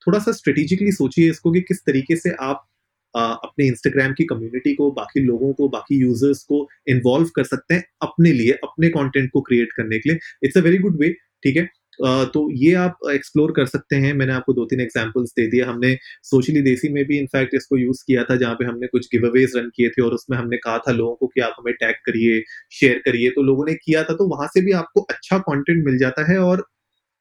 थोड़ा 0.06 0.18
सा 0.18 0.32
स्ट्रेटेजिकली 0.32 0.92
सोचिए 0.92 1.30
इसको 1.30 1.52
कि 1.52 1.60
किस 1.60 1.84
तरीके 1.86 2.16
से 2.16 2.36
आप 2.40 2.68
Uh, 3.14 3.36
अपने 3.44 3.66
इंस्टाग्राम 3.66 4.12
की 4.12 4.24
कम्युनिटी 4.24 4.72
को 4.74 4.90
बाकी 4.90 5.20
लोगों 5.20 5.52
को 5.52 5.68
बाकी 5.68 5.96
यूज़र्स 6.00 6.38
को 6.42 6.68
इन्वॉल्व 6.88 7.28
कर 7.36 7.44
सकते 7.44 7.74
हैं 7.74 7.84
अपने 8.02 8.32
लिए 8.32 8.52
अपने 8.64 8.88
कंटेंट 8.88 9.28
को 9.32 9.40
क्रिएट 9.40 9.72
करने 9.72 9.98
के 9.98 10.10
लिए। 10.10 10.18
It's 10.42 10.56
a 10.56 10.60
very 10.60 10.78
good 10.78 10.96
way 11.00 11.08
ठीक 11.42 11.56
है? 11.56 11.68
तो 12.00 12.48
ये 12.54 12.72
आप 12.76 12.98
एक्सप्लोर 13.12 13.52
कर 13.52 13.66
सकते 13.66 13.96
हैं। 13.96 14.12
मैंने 14.14 14.32
आपको 14.32 14.52
दो 14.52 14.64
तीन 14.64 14.80
एग्जांपल्स 14.80 15.32
दे 15.36 15.46
दिए। 15.46 15.62
हमने 15.62 15.94
सोशली 16.24 16.60
देसी 16.62 16.88
में 16.92 17.04
भी 17.06 17.18
इनफैक्ट 17.18 17.54
इसको 17.54 17.76
यूज़ 17.78 18.02
किया 18.06 18.24
था, 18.24 18.36
जहाँ 18.36 18.54
पे 18.54 18.64
हमने 18.64 18.86
कुछ 18.88 19.06
गिव 19.12 19.26
अवेज 19.28 19.56
रन 19.56 19.68
किए 19.76 19.88
थे 19.88 20.02
और 20.02 20.14
उसमें 20.14 20.36
हमने 20.38 20.56
कहा 20.58 20.78
था 20.78 20.92
लोगों 20.92 21.14
को 21.16 21.26
कि 21.26 21.40
आप 21.40 21.54
हमें 21.58 21.74
टैग 21.74 21.94
करिए 22.06 22.42
शेयर 22.72 22.98
करिए। 23.04 23.30
तो 23.30 23.42
लोगों 23.42 23.66
ने 23.66 23.74
किया 23.76 24.02
था 24.04 24.14
तो 24.14 24.28
वहाँ 24.28 24.48
से 24.48 24.60
भी 24.60 24.72
आपको 24.74 25.00
अच्छा 25.10 25.38
कॉन्टेंट 25.40 25.84
मिल 25.86 25.98
जाता 25.98 26.30
है 26.32 26.38
और 26.40 26.64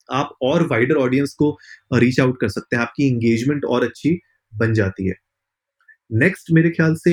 आप 0.10 0.36
और 0.44 0.68
वाइडर 0.68 0.96
ऑडियंस 0.98 1.34
को 1.40 1.58
रीच 1.96 2.20
आउट 2.20 2.40
कर 2.42 2.50
सकते 2.50 2.76
हैं। 2.76 2.84
आपकी 2.84 3.08
इंगेजमेंट 3.08 3.66
और 3.66 3.84
अच्छी 3.84 4.20
बन 4.54 4.74
जाती 4.74 5.08
है। 5.08 5.16
नेक्स्ट 6.14 6.52
मेरे 6.54 6.70
ख्याल 6.70 6.96
से 6.98 7.12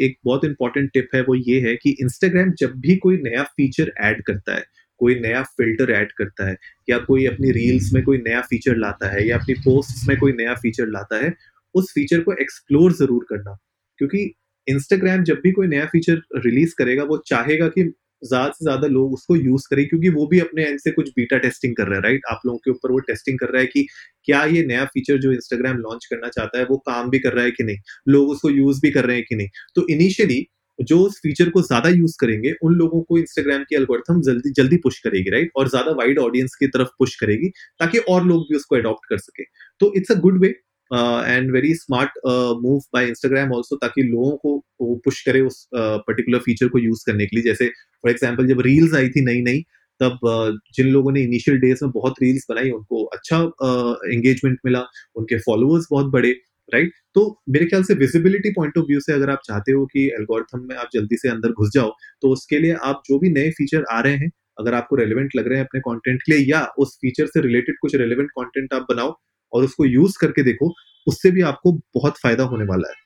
एक 0.00 0.16
बहुत 0.24 0.44
इंपॉर्टेंट 0.44 0.90
टिप 0.92 1.08
है, 1.14 1.22
वो 1.22 1.34
ये 1.34 1.60
है 1.60 1.74
कि 1.76 1.90
इंस्टाग्राम 2.02 2.52
जब 2.58 2.72
भी 2.80 2.96
कोई 2.96 3.16
नया 3.22 3.42
फीचर 3.52 3.92
ऐड 4.00 4.22
करता 4.22 4.54
है 4.54 4.64
कोई 5.00 5.14
नया 5.20 5.42
फ़िल्टर 5.42 5.90
ऐड 5.92 6.12
करता 6.12 6.48
है, 6.48 6.56
या 6.90 6.98
कोई 6.98 7.26
अपनी 7.26 7.50
रील्स 7.52 7.90
में 7.94 8.02
कोई 8.04 8.18
नया 8.18 8.40
फीचर 8.40 8.76
लाता 8.76 9.08
है, 9.08 9.26
या 9.28 9.38
अपनी 9.38 9.54
पोस्ट 9.54 10.08
में 10.08 10.16
कोई 10.18 10.32
नया 10.32 10.54
फीचर 10.54 10.88
लाता 10.88 11.24
है, 11.24 11.32
उस 11.74 11.92
फीचर 11.94 12.20
को 12.20 12.32
एक्सप्लोर 12.42 12.92
ज़रूर 12.92 13.26
करना। 13.30 13.56
क्योंकि 13.98 14.32
इंस्टाग्राम 14.66 15.22
जब 15.24 15.40
भी 15.42 15.52
कोई 15.52 15.66
नया 15.66 15.86
फीचर 15.86 16.22
रिलीज़ 16.38 16.74
करेगा, 16.78 17.04
वो 17.04 17.22
चाहेगा 17.26 17.68
कि 17.68 17.92
ज़्यादा 18.22 18.50
से 18.50 18.64
ज़्यादा 18.64 18.86
लोग 18.88 19.12
उसको 19.14 19.36
यूज़ 19.36 19.66
करें, 19.70 19.86
क्योंकि 19.88 20.08
वो 20.08 20.26
भी 20.26 20.38
अपने 20.40 20.64
एंड 20.64 20.78
से 20.80 20.90
कुछ 20.90 21.08
बीटा 21.10 21.38
टेस्टिंग 21.38 21.74
कर 21.76 21.86
रहा 21.88 21.96
है 21.96 22.02
राइट 22.02 22.20
आप 22.30 22.40
लोगों 22.46 22.58
के 22.58 22.70
ऊपर 22.70 22.92
वो 22.92 22.98
टेस्टिंग 23.08 23.38
कर 23.38 23.48
रहा 23.48 23.60
है 23.60 23.66
कि 23.66 23.86
क्या 24.24 24.44
ये 24.46 24.64
नया 24.66 24.84
फीचर 24.84 25.18
जो 25.18 25.32
इंस्टाग्राम 25.32 25.76
लॉन्च 25.78 26.06
करना 26.10 26.28
चाहता 26.28 26.58
है, 26.58 26.64
वो 26.64 26.76
काम 26.86 27.10
भी 27.10 27.18
कर 27.18 27.32
रहा 27.32 27.44
है 27.44 27.50
कि 27.50 27.64
नहीं? 27.64 27.76
लोग 28.08 28.28
उसको 28.30 28.50
यूज़ 28.50 28.80
भी 28.82 28.90
कर 28.90 29.04
रहे 29.06 29.16
हैं 29.16 29.24
कि 29.28 29.34
नहीं? 29.36 29.48
तो 29.76 29.86
इनिशियली 29.90 30.46
जो 30.78 30.98
उस 30.98 31.18
फीचर 31.22 31.48
को 31.50 31.62
ज़्यादा 31.62 31.88
यूज़ 31.88 32.16
करेंगे 32.20 32.52
उन 32.62 32.74
लोगों 32.74 33.00
को 33.02 33.18
इंस्टाग्राम 33.18 33.62
की 33.62 33.76
एल्गोरिथम 33.76 34.20
जल्दी 34.22 34.50
जल्दी 34.56 34.76
पुश 34.84 34.98
करेगी 34.98 35.30
राइट 35.30 35.50
और 35.56 35.68
ज़्यादा 35.68 35.92
वाइड 35.98 36.18
ऑडियंस 36.18 36.54
की 36.54 36.66
तरफ़ 36.68 36.88
पुश 36.98 37.14
करेगी 37.16 37.48
ताकि 37.80 37.98
और 37.98 38.24
लोग 38.26 38.42
भी 38.50 38.56
उसको 38.56 38.76
अडॉप्ट 38.76 39.08
कर 39.08 39.18
सके। 39.18 39.44
तो 39.80 39.92
it's 39.96 40.12
a 40.12 40.18
good 40.20 40.40
way 40.40 40.48
and 40.90 41.50
very 41.52 41.74
smart 41.74 42.18
move 42.62 42.80
by 42.94 43.08
Instagram 43.08 43.52
also 43.52 43.76
ताकि 43.76 44.02
लोगों 44.02 44.36
को 44.36 44.56
वो 44.80 44.94
पुश 45.04 45.22
करे 45.22 45.40
उस 45.40 45.66
पर्टिकुलर 45.74 46.38
uh, 46.38 46.44
फीचर 46.44 46.68
को 46.68 46.78
यूज़ 46.78 47.04
करने 47.06 47.26
के 47.26 47.36
लिए। 47.36 47.44
जैसे 47.44 47.68
फॉर 47.68 48.10
एग्ज़ाम्पल 48.10 48.46
जब 48.46 48.60
रील्स 48.60 48.94
आई 48.94 49.08
थी 49.08 49.24
नई 49.24 49.40
नई 49.42 49.62
तब 50.00 50.18
uh, 50.26 50.74
जिन 50.76 50.88
लोगों 50.88 51.12
ने 51.12 51.22
इनिशियल 51.22 51.58
डेज़ 51.60 51.84
में 51.84 51.92
बहुत 51.92 52.14
रील्स 52.22 52.46
बनाई 52.50 52.70
उनको 52.70 53.04
अच्छा 53.06 53.38
एंगेजमेंट 53.38 54.56
uh, 54.56 54.64
मिला 54.66 54.84
उनके 55.16 55.38
फॉलोअर्स 55.40 55.86
बहुत 55.90 56.06
बड़े 56.12 56.34
राइट 56.68 56.92
तो 57.14 57.22
मेरे 57.48 57.66
ख्याल 57.66 57.82
से 57.82 57.94
विजिबिलिटी 57.94 58.50
पॉइंट 58.50 58.78
ऑफ़ 58.78 58.84
व्यू 58.86 59.00
से 59.00 59.12
अगर 59.12 59.30
आप 59.30 59.40
चाहते 59.46 59.72
हो 59.72 59.84
कि 59.86 60.06
एल्गोरिथम 60.18 60.66
में 60.68 60.76
आप 60.76 60.88
जल्दी 60.94 61.16
से 61.16 61.28
अंदर 61.28 61.52
घुस 61.52 61.70
जाओ 61.74 61.90
तो 62.22 62.30
उसके 62.30 62.58
लिए 62.58 62.74
आप 62.84 63.02
जो 63.08 63.18
भी 63.18 63.30
नए 63.30 63.50
फीचर 63.50 63.84
आ 63.92 64.00
रहे 64.00 64.14
हैं, 64.14 64.30
अगर 64.58 64.74
आपको 64.74 64.96
रेलिवेंट 64.96 65.30
लग 65.36 65.48
रहे 65.48 65.58
हैं 65.58 65.64
अपने 65.64 65.80
कॉन्टेंट 65.80 66.22
के 66.22 66.32
लिए, 66.32 66.46
या 66.46 66.64
उस 66.78 66.96
फीचर 67.00 67.26
से 67.26 67.40
रिलेटेड 67.40 67.76
कुछ 67.80 67.94
रेलिवेंट 67.96 68.30
कॉन्टेंट 68.34 68.74
आप 68.74 68.86
बनाओ 68.90 69.14
और 69.52 69.64
उसको 69.64 69.84
यूज़ 69.84 70.18
करके 70.20 70.42
देखो, 70.42 70.72
उससे 71.06 71.30
भी 71.30 71.42
आपको 71.44 71.72
बहुत 71.94 72.18
फ़ायदा 72.22 72.44
होने 72.44 72.64
वाला 72.64 72.88
है। 72.90 73.03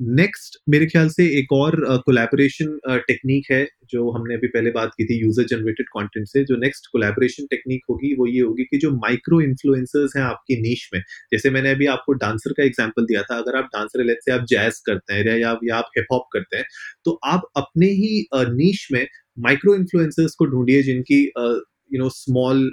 नेक्स्ट 0.00 0.56
मेरे 0.70 0.86
ख्याल 0.86 1.08
से 1.08 1.24
एक 1.38 1.52
और 1.52 1.74
कोलैबोरेशन 2.04 2.78
टेक्निक 3.06 3.50
है 3.50 3.64
जो 3.90 4.10
हमने 4.10 4.34
अभी 4.34 4.48
पहले 4.48 4.70
बात 4.70 4.90
की 4.96 5.04
थी 5.04 5.18
यूज़र 5.20 5.44
जनरेटेड 5.46 5.86
कंटेंट 5.88 6.26
से 6.28 6.42
जो 6.44 6.56
नेक्स्ट 6.58 6.86
कोलैबोरेशन 6.92 7.46
टेक्निक 7.50 7.80
होगी 7.90 8.14
वो 8.18 8.26
ये 8.26 8.40
होगी 8.40 8.64
कि 8.64 8.78
जो 8.78 8.90
माइक्रो 8.96 9.40
इन्फ्लुएंसर्स 9.42 10.16
हैं 10.16 10.22
आपकी 10.24 10.60
नीच 10.62 10.88
में। 10.94 11.00
जैसे 11.32 11.50
मैंने 11.50 11.70
अभी 11.70 11.86
आपको 11.88 12.12
डांसर 12.14 12.52
का 12.52 12.64
एग्जांपल 12.64 13.04
दिया 13.06 13.22
था 13.22 13.38
अगर 13.38 13.56
आप 13.58 13.68
डांसर 13.74 14.04
लेट 14.04 14.22
से 14.24 14.32
आप 14.32 14.46
जैज 14.50 14.80
करते 14.86 15.14
हैं 15.14 15.38
या, 15.38 15.56
या 15.64 15.76
आप 15.76 15.90
हिप 15.98 16.06
हॉप 16.12 16.26
करते 16.32 16.56
हैं 16.56 16.64
तो 17.04 17.18
आप 17.26 17.48
अपने 17.56 17.86
ही 17.94 18.26
नीच 18.34 18.86
में 18.92 19.06
माइक्रो 19.40 19.74
इन्फ्लुएंसर्स 19.74 20.34
को 20.34 20.46
ढूंढिए 20.46 20.82
जिनकी 20.82 21.22
यू 21.24 22.02
नो 22.02 22.08
स्मॉल 22.14 22.70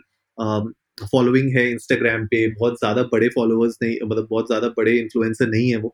फॉलोइंग 1.03 1.55
है 1.57 1.69
इंस्टाग्राम 1.71 2.25
पे 2.27 2.47
बहुत 2.49 2.73
ज़्यादा 2.75 3.01
बड़े 3.11 3.27
फॉलोअर्स 3.29 3.77
नहीं 3.83 3.97
मतलब 4.03 4.27
बहुत 4.29 4.47
ज़्यादा 4.47 4.67
बड़े 4.77 4.97
इन्फ्लुएंसर 4.99 5.47
नहीं 5.49 5.69
है 5.69 5.77
वो। 5.77 5.93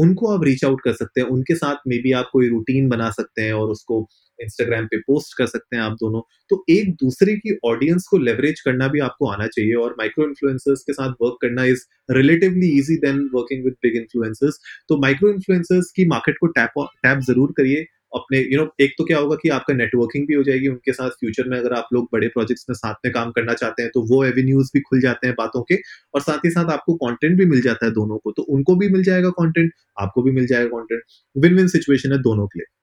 उनको 0.00 0.32
आप 0.34 0.44
रीच 0.44 0.64
आउट 0.64 0.80
कर 0.84 0.92
सकते 0.94 1.20
हैं। 1.20 1.28
उनके 1.28 1.54
साथ 1.56 1.86
मे 1.88 1.98
बी 2.02 2.12
आप 2.14 2.28
कोई 2.32 2.48
रूटीन 2.48 2.88
बना 2.88 3.10
सकते 3.10 3.42
हैं 3.42 3.52
और 3.52 3.70
उसको 3.70 4.06
इंस्टाग्राम 4.38 4.84
पे 4.86 4.98
पोस्ट 5.00 5.36
कर 5.38 5.46
सकते 5.46 5.76
हैं 5.76 5.82
आप 5.82 5.92
दोनों। 6.00 6.20
तो 6.50 6.64
एक 6.70 6.90
दूसरे 6.94 7.34
की 7.36 7.56
ऑडियंस 7.66 8.06
को 8.10 8.18
लेवरेज 8.18 8.60
करना 8.60 8.88
भी 8.88 9.00
आपको 9.00 9.28
आना 9.30 9.46
चाहिए 9.46 9.74
और 9.76 9.94
माइक्रो 9.98 10.24
इन्फ्लुएंसर्स 10.24 10.82
के 10.82 10.92
साथ 10.92 11.14
वर्क 11.22 11.36
करना 11.42 11.64
is 11.66 11.84
relatively 12.10 12.68
easy 12.78 12.96
than 12.98 13.18
working 13.34 13.64
with 13.64 13.74
big 13.82 13.96
influencers 13.96 14.58
तो 14.88 15.00
माइक्रो 15.02 15.30
इन्फ्लुएंसर्स 15.30 15.90
की 15.96 16.06
मार्केट 16.08 16.36
को 16.40 16.46
टैप 16.58 16.86
टैप 17.02 17.18
ज़रूर 17.28 17.52
करिए। 17.56 17.84
अपने 18.12 18.38
यू 18.38 18.44
you 18.44 18.58
नो 18.58 18.62
know, 18.62 18.80
एक 18.80 18.94
तो 18.98 19.04
क्या 19.04 19.18
होगा 19.18 19.36
कि 19.36 19.48
आपका 19.48 19.74
नेटवर्किंग 19.74 20.26
भी 20.26 20.34
हो 20.34 20.42
जाएगी 20.42 20.68
उनके 20.68 20.92
साथ 20.92 21.10
फ्यूचर 21.20 21.48
में 21.48 21.56
अगर 21.58 21.72
आप 21.72 21.88
लोग 21.92 22.08
बड़े 22.12 22.28
प्रोजेक्ट्स 22.28 22.66
में 22.68 22.74
साथ 22.74 22.94
में 23.04 23.12
काम 23.12 23.30
करना 23.30 23.54
चाहते 23.54 23.82
हैं 23.82 23.90
तो 23.94 24.02
वो 24.06 24.24
एवेन्यूज 24.24 24.70
भी 24.74 24.80
खुल 24.80 25.00
जाते 25.00 25.26
हैं 25.26 25.34
बातों 25.38 25.62
के 25.62 25.76
और 26.14 26.20
साथ 26.20 26.44
ही 26.44 26.50
साथ 26.50 26.72
आपको 26.72 26.94
कंटेंट 27.02 27.36
भी 27.38 27.46
मिल 27.46 27.60
जाता 27.60 27.86
है 27.86 27.92
दोनों 27.92 28.18
को 28.18 28.32
तो 28.32 28.42
उनको 28.50 28.76
भी 28.76 28.88
मिल 28.88 29.02
जाएगा 29.02 29.30
कंटेंट 29.36 29.72
आपको 29.98 30.22
भी 30.22 30.30
मिल 30.30 30.46
जाएगा 30.46 30.78
कंटेंट 30.78 31.02
विन 31.36 31.56
विन 31.56 31.68
सिचुएशन 31.68 32.12
है 32.12 32.18
दोनों 32.22 32.46
के 32.46 32.58
लिए 32.58 32.74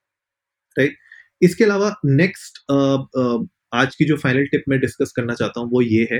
राइट 0.75 0.97
इसके 1.41 1.63
अलावा 1.63 1.95
नेक्स्ट 2.05 2.63
आज 3.75 3.95
की 3.95 4.05
जो 4.05 4.15
फाइनल 4.17 4.45
टिप 4.45 4.63
मैं 4.69 4.79
डिस्कस 4.79 5.11
करना 5.15 5.33
चाहता 5.33 5.59
हूँ 5.59 5.69
वो 5.71 5.81
ये 5.81 6.07
है 6.11 6.19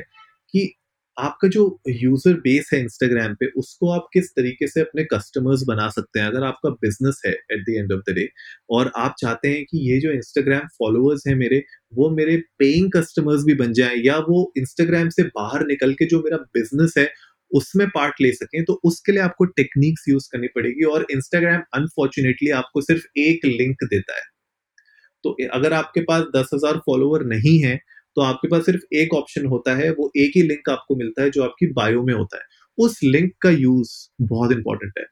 कि 0.53 0.71
आपका 1.17 1.47
जो 1.49 1.63
यूज़र 1.89 2.33
बेस 2.41 2.69
है 2.73 2.79
इंस्टाग्राम 2.81 3.33
पे, 3.35 3.45
उसको 3.57 3.89
आप 3.91 4.07
किस 4.13 4.29
तरीके 4.31 4.67
से 4.67 4.81
अपने 4.81 5.03
कस्टमर्स 5.13 5.63
बना 5.67 5.87
सकते 5.91 6.19
हैं? 6.19 6.27
अगर 6.27 6.43
आपका 6.45 6.69
बिज़नेस 6.81 7.21
है 7.25 7.31
at 7.31 7.61
the 7.61 7.75
end 7.77 7.93
of 7.93 8.01
the 8.09 8.13
day 8.15 8.27
और 8.71 8.91
आप 8.97 9.15
चाहते 9.21 9.49
हैं 9.49 9.63
कि 9.65 9.79
ये 9.91 9.99
जो 10.01 10.11
इंस्टाग्राम 10.13 10.67
फॉलोअर्स 10.79 11.23
हैं 11.27 11.35
मेरे, 11.37 11.63
वो 11.93 12.09
मेरे 12.11 12.37
पेइंग 12.59 12.91
कस्टमर्स 12.93 13.43
भी 13.45 13.53
बन 13.55 13.73
जाएँ, 13.73 14.01
या 14.05 14.17
वो 14.29 14.51
इंस्टाग्राम 14.57 15.09
से 15.11 15.23
बाहर 15.35 15.65
निकल 15.67 15.93
के 15.95 16.05
जो 16.07 16.21
मेरा 16.23 16.37
बिज़नेस 16.53 16.93
है, 16.97 17.09
उसमें 17.51 17.87
पार्ट 17.89 18.21
ले 18.21 18.31
सकें 18.33 18.63
तो 18.65 18.79
उसके 18.85 19.11
लिए 19.11 19.21
आपको 19.23 19.45
टेक्निक्स 19.53 20.05
यूज़ 20.09 20.27
करनी 20.31 20.47
पड़ेगी, 20.55 20.83
और 20.85 21.05
इंस्टाग्राम 21.11 21.61
अनफॉर्चुनेटली 21.75 22.49
आपको 22.53 22.81
सिर्फ़ 22.83 23.05
एक 23.19 23.45
लिंक 23.47 23.83
देता 23.85 24.15
है। 24.15 24.23
तो 25.23 25.35
अगर 25.53 25.73
आपके 25.73 26.01
पास 26.03 26.23
दस 26.35 26.49
हज़ार 26.53 26.77
फॉलोअर 26.79 27.23
नहीं 27.27 27.57
है 27.59 27.79
तो 28.17 28.21
आपके 28.21 28.47
पास 28.47 28.65
सिर्फ़ 28.65 28.95
एक 28.95 29.13
ऑप्शन 29.13 29.45
होता 29.45 29.75
है, 29.75 29.91
वो 29.91 30.11
एक 30.17 30.31
ही 30.35 30.41
लिंक 30.43 30.69
आपको 30.69 30.95
मिलता 30.95 31.23
है 31.23 31.29
जो 31.31 31.43
आपकी 31.43 31.67
बायो 31.73 32.03
में 32.03 32.13
होता 32.13 32.37
है। 32.37 32.43
उस 32.77 32.99
लिंक 33.03 33.31
का 33.41 33.49
यूज़ 33.51 33.91
बहुत 34.23 34.51
इंपॉर्टेंट 34.51 34.93
है। 34.99 35.05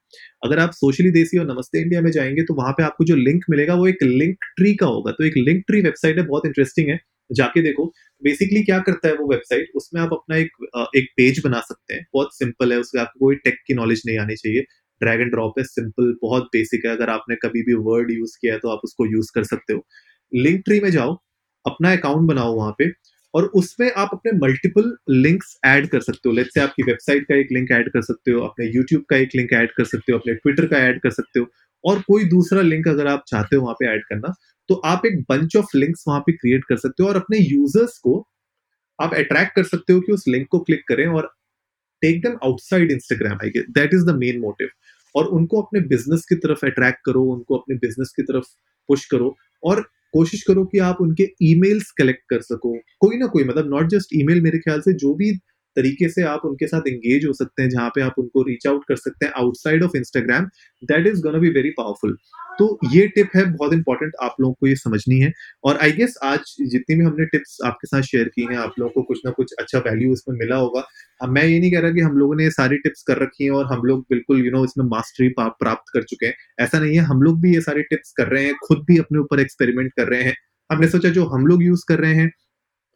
अगर 0.45 0.59
आप 0.59 0.71
सोशली 0.73 1.11
देसी 1.11 1.37
और 1.37 1.47
नमस्ते 1.47 1.81
इंडिया 1.81 2.01
में 2.01 2.11
जाएँगे 2.11 2.43
तो 2.43 2.55
वहाँ 2.55 2.71
पे 2.73 2.83
आपको 2.83 3.05
जो 3.05 3.15
लिंक 3.15 3.45
मिलेगा, 3.49 3.75
वो 3.75 3.87
एक 3.87 4.03
लिंक 4.03 4.37
ट्री 4.57 4.75
का 4.75 4.85
होगा। 4.87 5.11
तो 5.11 5.23
एक 5.25 5.33
लिंक 5.37 5.63
ट्री 5.67 5.81
वेबसाइट 5.81 6.17
है, 6.19 6.25
बहुत 6.27 6.45
इंटरेस्टिंग 6.45 6.89
है। 6.89 6.99
जाके 7.31 7.61
देखो। 7.61 7.85
बेसिकली 8.21 8.63
क्या 8.63 8.79
करता 8.79 9.07
है 9.07 9.13
वो 9.15 9.29
वेबसाइट 9.31 9.69
उसमें 9.75 10.01
आप 10.01 10.09
अपना 10.13 10.37
एक 10.37 10.49
एक 10.97 11.07
पेज 11.17 11.41
बना 11.45 11.59
सकते 11.61 11.93
हैं। 11.93 12.05
बहुत 12.13 12.35
सिंपल 12.37 12.73
है 12.73 12.79
उसमें 12.79 13.01
आपको 13.01 13.25
कोई 13.25 13.35
टेक 13.35 13.55
की 13.67 13.73
नॉलेज 13.73 14.01
नहीं 14.07 14.17
आनी 14.19 14.35
चाहिए। 14.35 14.61
ड्रैग 15.01 15.21
एंड 15.21 15.31
ड्रॉप 15.31 15.59
है 15.59 15.63
सिंपल 15.65 16.15
बहुत 16.21 16.43
बेसिक 16.53 16.85
है। 16.85 16.91
अगर 16.91 17.09
आपने 17.09 17.35
कभी 17.35 17.63
भी 17.63 17.73
वर्ड 17.85 18.11
यूज़ 18.11 18.37
किया 18.41 18.53
है 18.53 18.59
तो 18.59 18.69
आप 18.69 18.81
उसको 18.83 19.05
यूज़ 19.07 19.31
कर 19.35 19.43
सकते 19.45 19.73
हो। 19.73 19.85
लिंक 20.33 20.61
ट्री 20.65 20.79
में 20.79 20.89
जाओ। 20.91 21.17
अपना 21.65 21.91
अकाउंट 21.93 22.27
बनाओ 22.29 22.55
वहाँ 22.55 22.75
पे 22.79 22.91
और 23.33 23.45
उसमें 23.55 23.91
आप 23.93 24.09
अपने 24.13 24.31
मल्टीपल 24.39 24.95
लिंक्स 25.11 25.57
ऐड 25.65 25.87
कर 25.89 25.99
सकते 26.01 26.29
हो। 26.29 26.35
लेट्स 26.35 26.53
से 26.53 26.59
आपकी 26.61 26.83
वेबसाइट 26.83 27.25
का 27.29 27.35
एक 27.35 27.47
लिंक 27.51 27.71
ऐड 27.71 27.89
कर 27.91 28.01
सकते 28.03 28.31
हो, 28.31 28.41
अपने 28.41 28.65
यूट्यूब 28.67 29.03
का 29.09 29.17
एक 29.17 29.29
लिंक 29.35 29.53
ऐड 29.53 29.71
कर 29.71 29.85
सकते 29.85 30.11
हो, 30.11 30.19
अपने 30.19 30.33
ट्विटर 30.35 30.65
का 30.67 30.77
ऐड 30.79 31.01
कर 31.01 31.09
सकते 31.11 31.39
हो 31.39 31.47
और 31.83 32.01
कोई 32.07 32.23
दूसरा 32.29 32.61
लिंक 32.61 32.87
अगर 32.87 33.07
आप 33.07 33.23
चाहते 33.27 33.55
हो 33.55 33.61
वहाँ 33.63 33.75
पे 33.79 33.87
ऐड 33.87 34.03
करना 34.05 34.33
तो 34.69 34.75
आप 34.85 35.05
एक 35.05 35.19
बंच 35.29 35.55
ऑफ़ 35.57 35.77
लिंक्स 35.77 36.03
वहाँ 36.07 36.19
पे 36.21 36.31
क्रिएट 36.33 36.63
कर 36.69 36.77
सकते 36.77 37.03
हो 37.03 37.09
और 37.09 37.15
अपने 37.15 37.37
यूज़र्स 37.39 37.97
को 37.99 38.17
आप 38.99 39.13
अट्रैक्ट 39.13 39.55
कर 39.55 39.63
सकते 39.63 39.93
हो 39.93 39.99
कि 40.01 40.11
उस 40.11 40.23
लिंक 40.27 40.47
को 40.51 40.59
क्लिक 40.59 40.83
करें 40.87 41.05
और 41.07 41.29
take 42.01 42.21
them 42.21 42.37
outside 42.45 42.91
Instagram 42.91 43.37
I 43.43 43.49
get 43.49 43.69
that 43.71 43.93
is 43.93 44.05
the 44.05 44.15
main 44.17 44.39
motive 44.41 44.69
और 45.15 45.25
उनको 45.37 45.61
अपने 45.61 45.81
बिज़नेस 45.89 46.25
की 46.29 46.35
तरफ़ 46.37 46.65
अट्रैक्ट 46.65 46.99
करो, 47.05 47.23
उनको 47.25 47.57
अपने 47.57 47.75
बिज़नेस 47.77 48.13
की 48.17 48.23
तरफ़ 48.23 48.45
पुश 48.89 49.05
करो 49.05 49.35
और 49.63 49.85
कोशिश 50.15 50.43
करो 50.43 50.65
कि 50.65 50.77
आप 50.79 50.97
उनके 51.01 51.27
ईमेल्स 51.43 51.91
कलेक्ट 51.91 52.21
कर 52.29 52.41
सको। 52.41 52.73
कोई 52.99 53.17
ना 53.17 53.27
कोई 53.27 53.43
मतलब 53.43 53.69
नॉट 53.69 53.89
जस्ट 53.89 54.15
ईमेल 54.15 54.41
मेरे 54.41 54.59
ख्याल 54.59 54.81
से, 54.81 54.93
जो 54.93 55.13
भी 55.13 55.31
तरीके 55.75 56.09
से 56.09 56.23
आप 56.25 56.45
उनके 56.45 56.67
साथ 56.67 56.87
एंगेज 56.87 57.25
हो 57.25 57.33
सकते 57.33 57.61
हैं 57.63 57.69
जहाँ 57.69 57.89
पे 57.95 58.01
आप 58.01 58.15
उनको 58.19 58.43
रीच 58.43 58.67
आउट 58.67 58.83
कर 58.87 58.95
सकते 58.95 59.25
हैं 59.25 59.33
outside 59.37 59.83
of 59.83 59.97
Instagram 59.97 60.45
that 60.83 61.07
is 61.07 61.21
gonna 61.23 61.39
be 61.39 61.49
very 61.49 61.69
powerful 61.77 62.17
तो 62.59 62.65
ये 62.91 63.07
टिप 63.07 63.29
है 63.35 63.43
बहुत 63.47 63.73
इंपॉर्टेंट 63.73 64.13
आप 64.23 64.35
लोगों 64.41 64.53
को 64.53 64.67
ये 64.67 64.75
समझनी 64.75 65.19
है। 65.19 65.31
और 65.63 65.77
आई 65.77 65.91
गेस 65.91 66.15
आज 66.23 66.53
जितनी 66.71 66.95
भी 66.95 67.05
हमने 67.05 67.25
टिप्स 67.25 67.57
आपके 67.65 67.87
साथ 67.87 68.01
शेयर 68.01 68.27
की 68.35 68.45
हैं 68.51 68.57
आप 68.57 68.73
लोगों 68.79 68.91
को 68.91 69.01
कुछ 69.03 69.19
ना 69.25 69.31
कुछ 69.31 69.53
अच्छा 69.59 69.79
वैल्यू 69.79 70.13
इसमें 70.13 70.37
मिला 70.37 70.55
होगा। 70.55 70.83
मैं 71.29 71.43
ये 71.45 71.59
नहीं 71.59 71.71
कह 71.71 71.79
रहा 71.79 71.91
कि 71.91 72.01
हम 72.01 72.17
लोगों 72.17 72.35
ने 72.35 72.43
ये 72.43 72.51
सारी 72.51 72.77
टिप्स 72.77 73.03
कर 73.07 73.17
रखी 73.23 73.43
हैं 73.43 73.51
और 73.51 73.65
हम 73.65 73.81
लोग 73.85 74.05
बिल्कुल 74.09 74.37
यू 74.37 74.43
you 74.43 74.53
नो 74.53 74.57
know, 74.57 74.69
इसमें 74.69 74.85
मास्टरी 74.87 75.29
प्राप्त 75.39 75.93
कर 75.93 76.03
चुके 76.03 76.25
हैं। 76.25 76.33
ऐसा 76.59 76.79
नहीं 76.79 76.95
है 76.97 77.03
हम 77.05 77.21
लोग 77.21 77.41
भी 77.41 77.53
ये 77.55 77.61
सारी 77.61 77.81
टिप्स 77.83 78.11
कर 78.17 78.27
रहे 78.27 78.45
हैं 78.45 78.53
खुद 78.67 78.85
भी 78.87 78.97
अपने 78.99 79.19
ऊपर 79.19 79.39
एक्सपेरिमेंट 79.39 79.91
कर 79.97 80.07
रहे 80.07 80.21
हैं। 80.23 80.35
हमने 80.69 80.87
सोचा 80.89 81.09
जो 81.09 81.25
हम 81.27 81.45
लोग 81.47 81.63
यूज़ 81.63 81.83
कर 81.87 81.99
रहे 81.99 82.13
हैं 82.13 82.31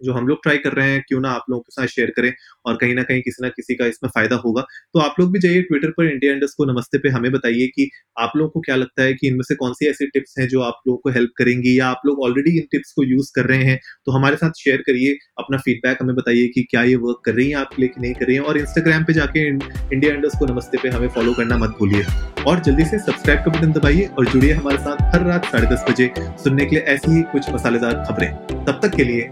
जो 0.01 0.13
हम 0.13 0.27
लोग 0.27 0.41
ट्राई 0.43 0.57
कर 0.57 0.73
रहे 0.73 0.89
हैं, 0.89 1.03
क्यों 1.07 1.19
ना 1.21 1.29
आप 1.31 1.45
लोगों 1.49 1.61
के 1.61 1.71
साथ 1.71 1.87
शेयर 1.87 2.11
करें 2.15 2.31
और 2.65 2.75
कहीं 2.75 2.95
ना 2.95 3.03
कहीं 3.03 3.21
किसी 3.21 3.43
ना 3.43 3.49
किसी 3.49 3.75
का 3.75 3.85
इसमें 3.87 4.09
फ़ायदा 4.09 4.35
होगा। 4.37 4.61
तो 4.93 4.99
आप 4.99 5.15
लोग 5.19 5.31
भी 5.33 5.39
जाइए 5.39 5.61
ट्विटर 5.61 5.91
पर 5.91 6.05
इंडिया 6.05 6.33
इंडस्ट 6.33 6.57
को 6.57 6.65
नमस्ते 6.65 6.97
पे 6.97 7.09
हमें 7.09 7.31
बताइए 7.31 7.67
कि 7.67 7.89
आप 8.19 8.31
लोगों 8.37 8.49
को 8.49 8.59
क्या 8.59 8.75
लगता 8.75 9.03
है 9.03 9.13
कि 9.13 9.27
इनमें 9.27 9.43
से 9.43 9.55
कौन 9.55 9.73
सी 9.73 9.87
ऐसी 9.89 10.07
टिप्स 10.07 10.35
हैं 10.39 10.47
जो 10.47 10.61
आप 10.61 10.81
लोगों 10.87 10.97
को 10.99 11.09
हेल्प 11.09 11.31
करेंगी 11.37 11.77
या 11.79 11.87
आप 11.87 12.01
लोग 12.05 12.23
ऑलरेडी 12.25 12.57
इन 12.57 12.67
टिप्स 12.71 12.91
को 12.91 13.03
यूज़ 13.05 13.31
कर 13.35 13.45
रहे 13.45 13.63
हैं 13.63 13.79
तो 14.05 14.11
हमारे 14.11 14.35
साथ 14.35 14.59
शेयर 14.59 14.81
करिए, 14.81 15.17
अपना 15.39 15.57
फीडबैक 15.57 15.97
हमें 16.01 16.15
बताइए 16.15 16.47
कि 16.47 16.63
क्या 16.71 16.83
ये 16.83 16.95
वर्क 16.97 17.21
कर 17.25 17.33
रही 17.33 17.49
है 17.49 17.55
आपके 17.57 17.81
लिए 17.81 17.89
कि 17.89 18.01
नहीं 18.01 18.13
कर 18.13 18.25
रही 18.25 18.35
है 18.35 18.41
और 18.41 18.57
इंस्टाग्राम 18.57 19.03
पे 19.03 19.13
जाके 19.13 19.47
इंडिया 19.47 20.13
इंडस्ट 20.13 20.39
को 20.39 20.45
नमस्ते 20.45 20.77
पे 20.83 20.89
हमें 20.89 21.07
फॉलो 21.09 21.33
करना 21.33 21.57
मत 21.57 21.75
भूलिए। 21.79 22.03
और 22.47 22.59
जल्दी 22.59 22.85
से 22.85 22.99
सब्सक्राइब 22.99 23.39
का 23.39 23.51
बटन 23.51 23.71
दबाइए 23.71 24.05
और 24.07 24.29
जुड़िए 24.29 24.53
हमारे 24.53 24.77
साथ 24.79 25.15
हर 25.15 25.25
रात 25.27 25.45
साढ़े 25.45 25.67
दस 25.67 25.85
बजे 25.89 26.11
सुनने 26.43 26.65
के 26.65 26.75
लिए 26.75 26.85
ऐसी 26.85 27.11
ही 27.11 27.21
कुछ 27.31 27.49
मसालेदार 27.49 28.03
खबरें। 28.09 28.31
तब 28.65 28.79
तक 28.83 28.95
के 28.95 29.03
लिए 29.03 29.31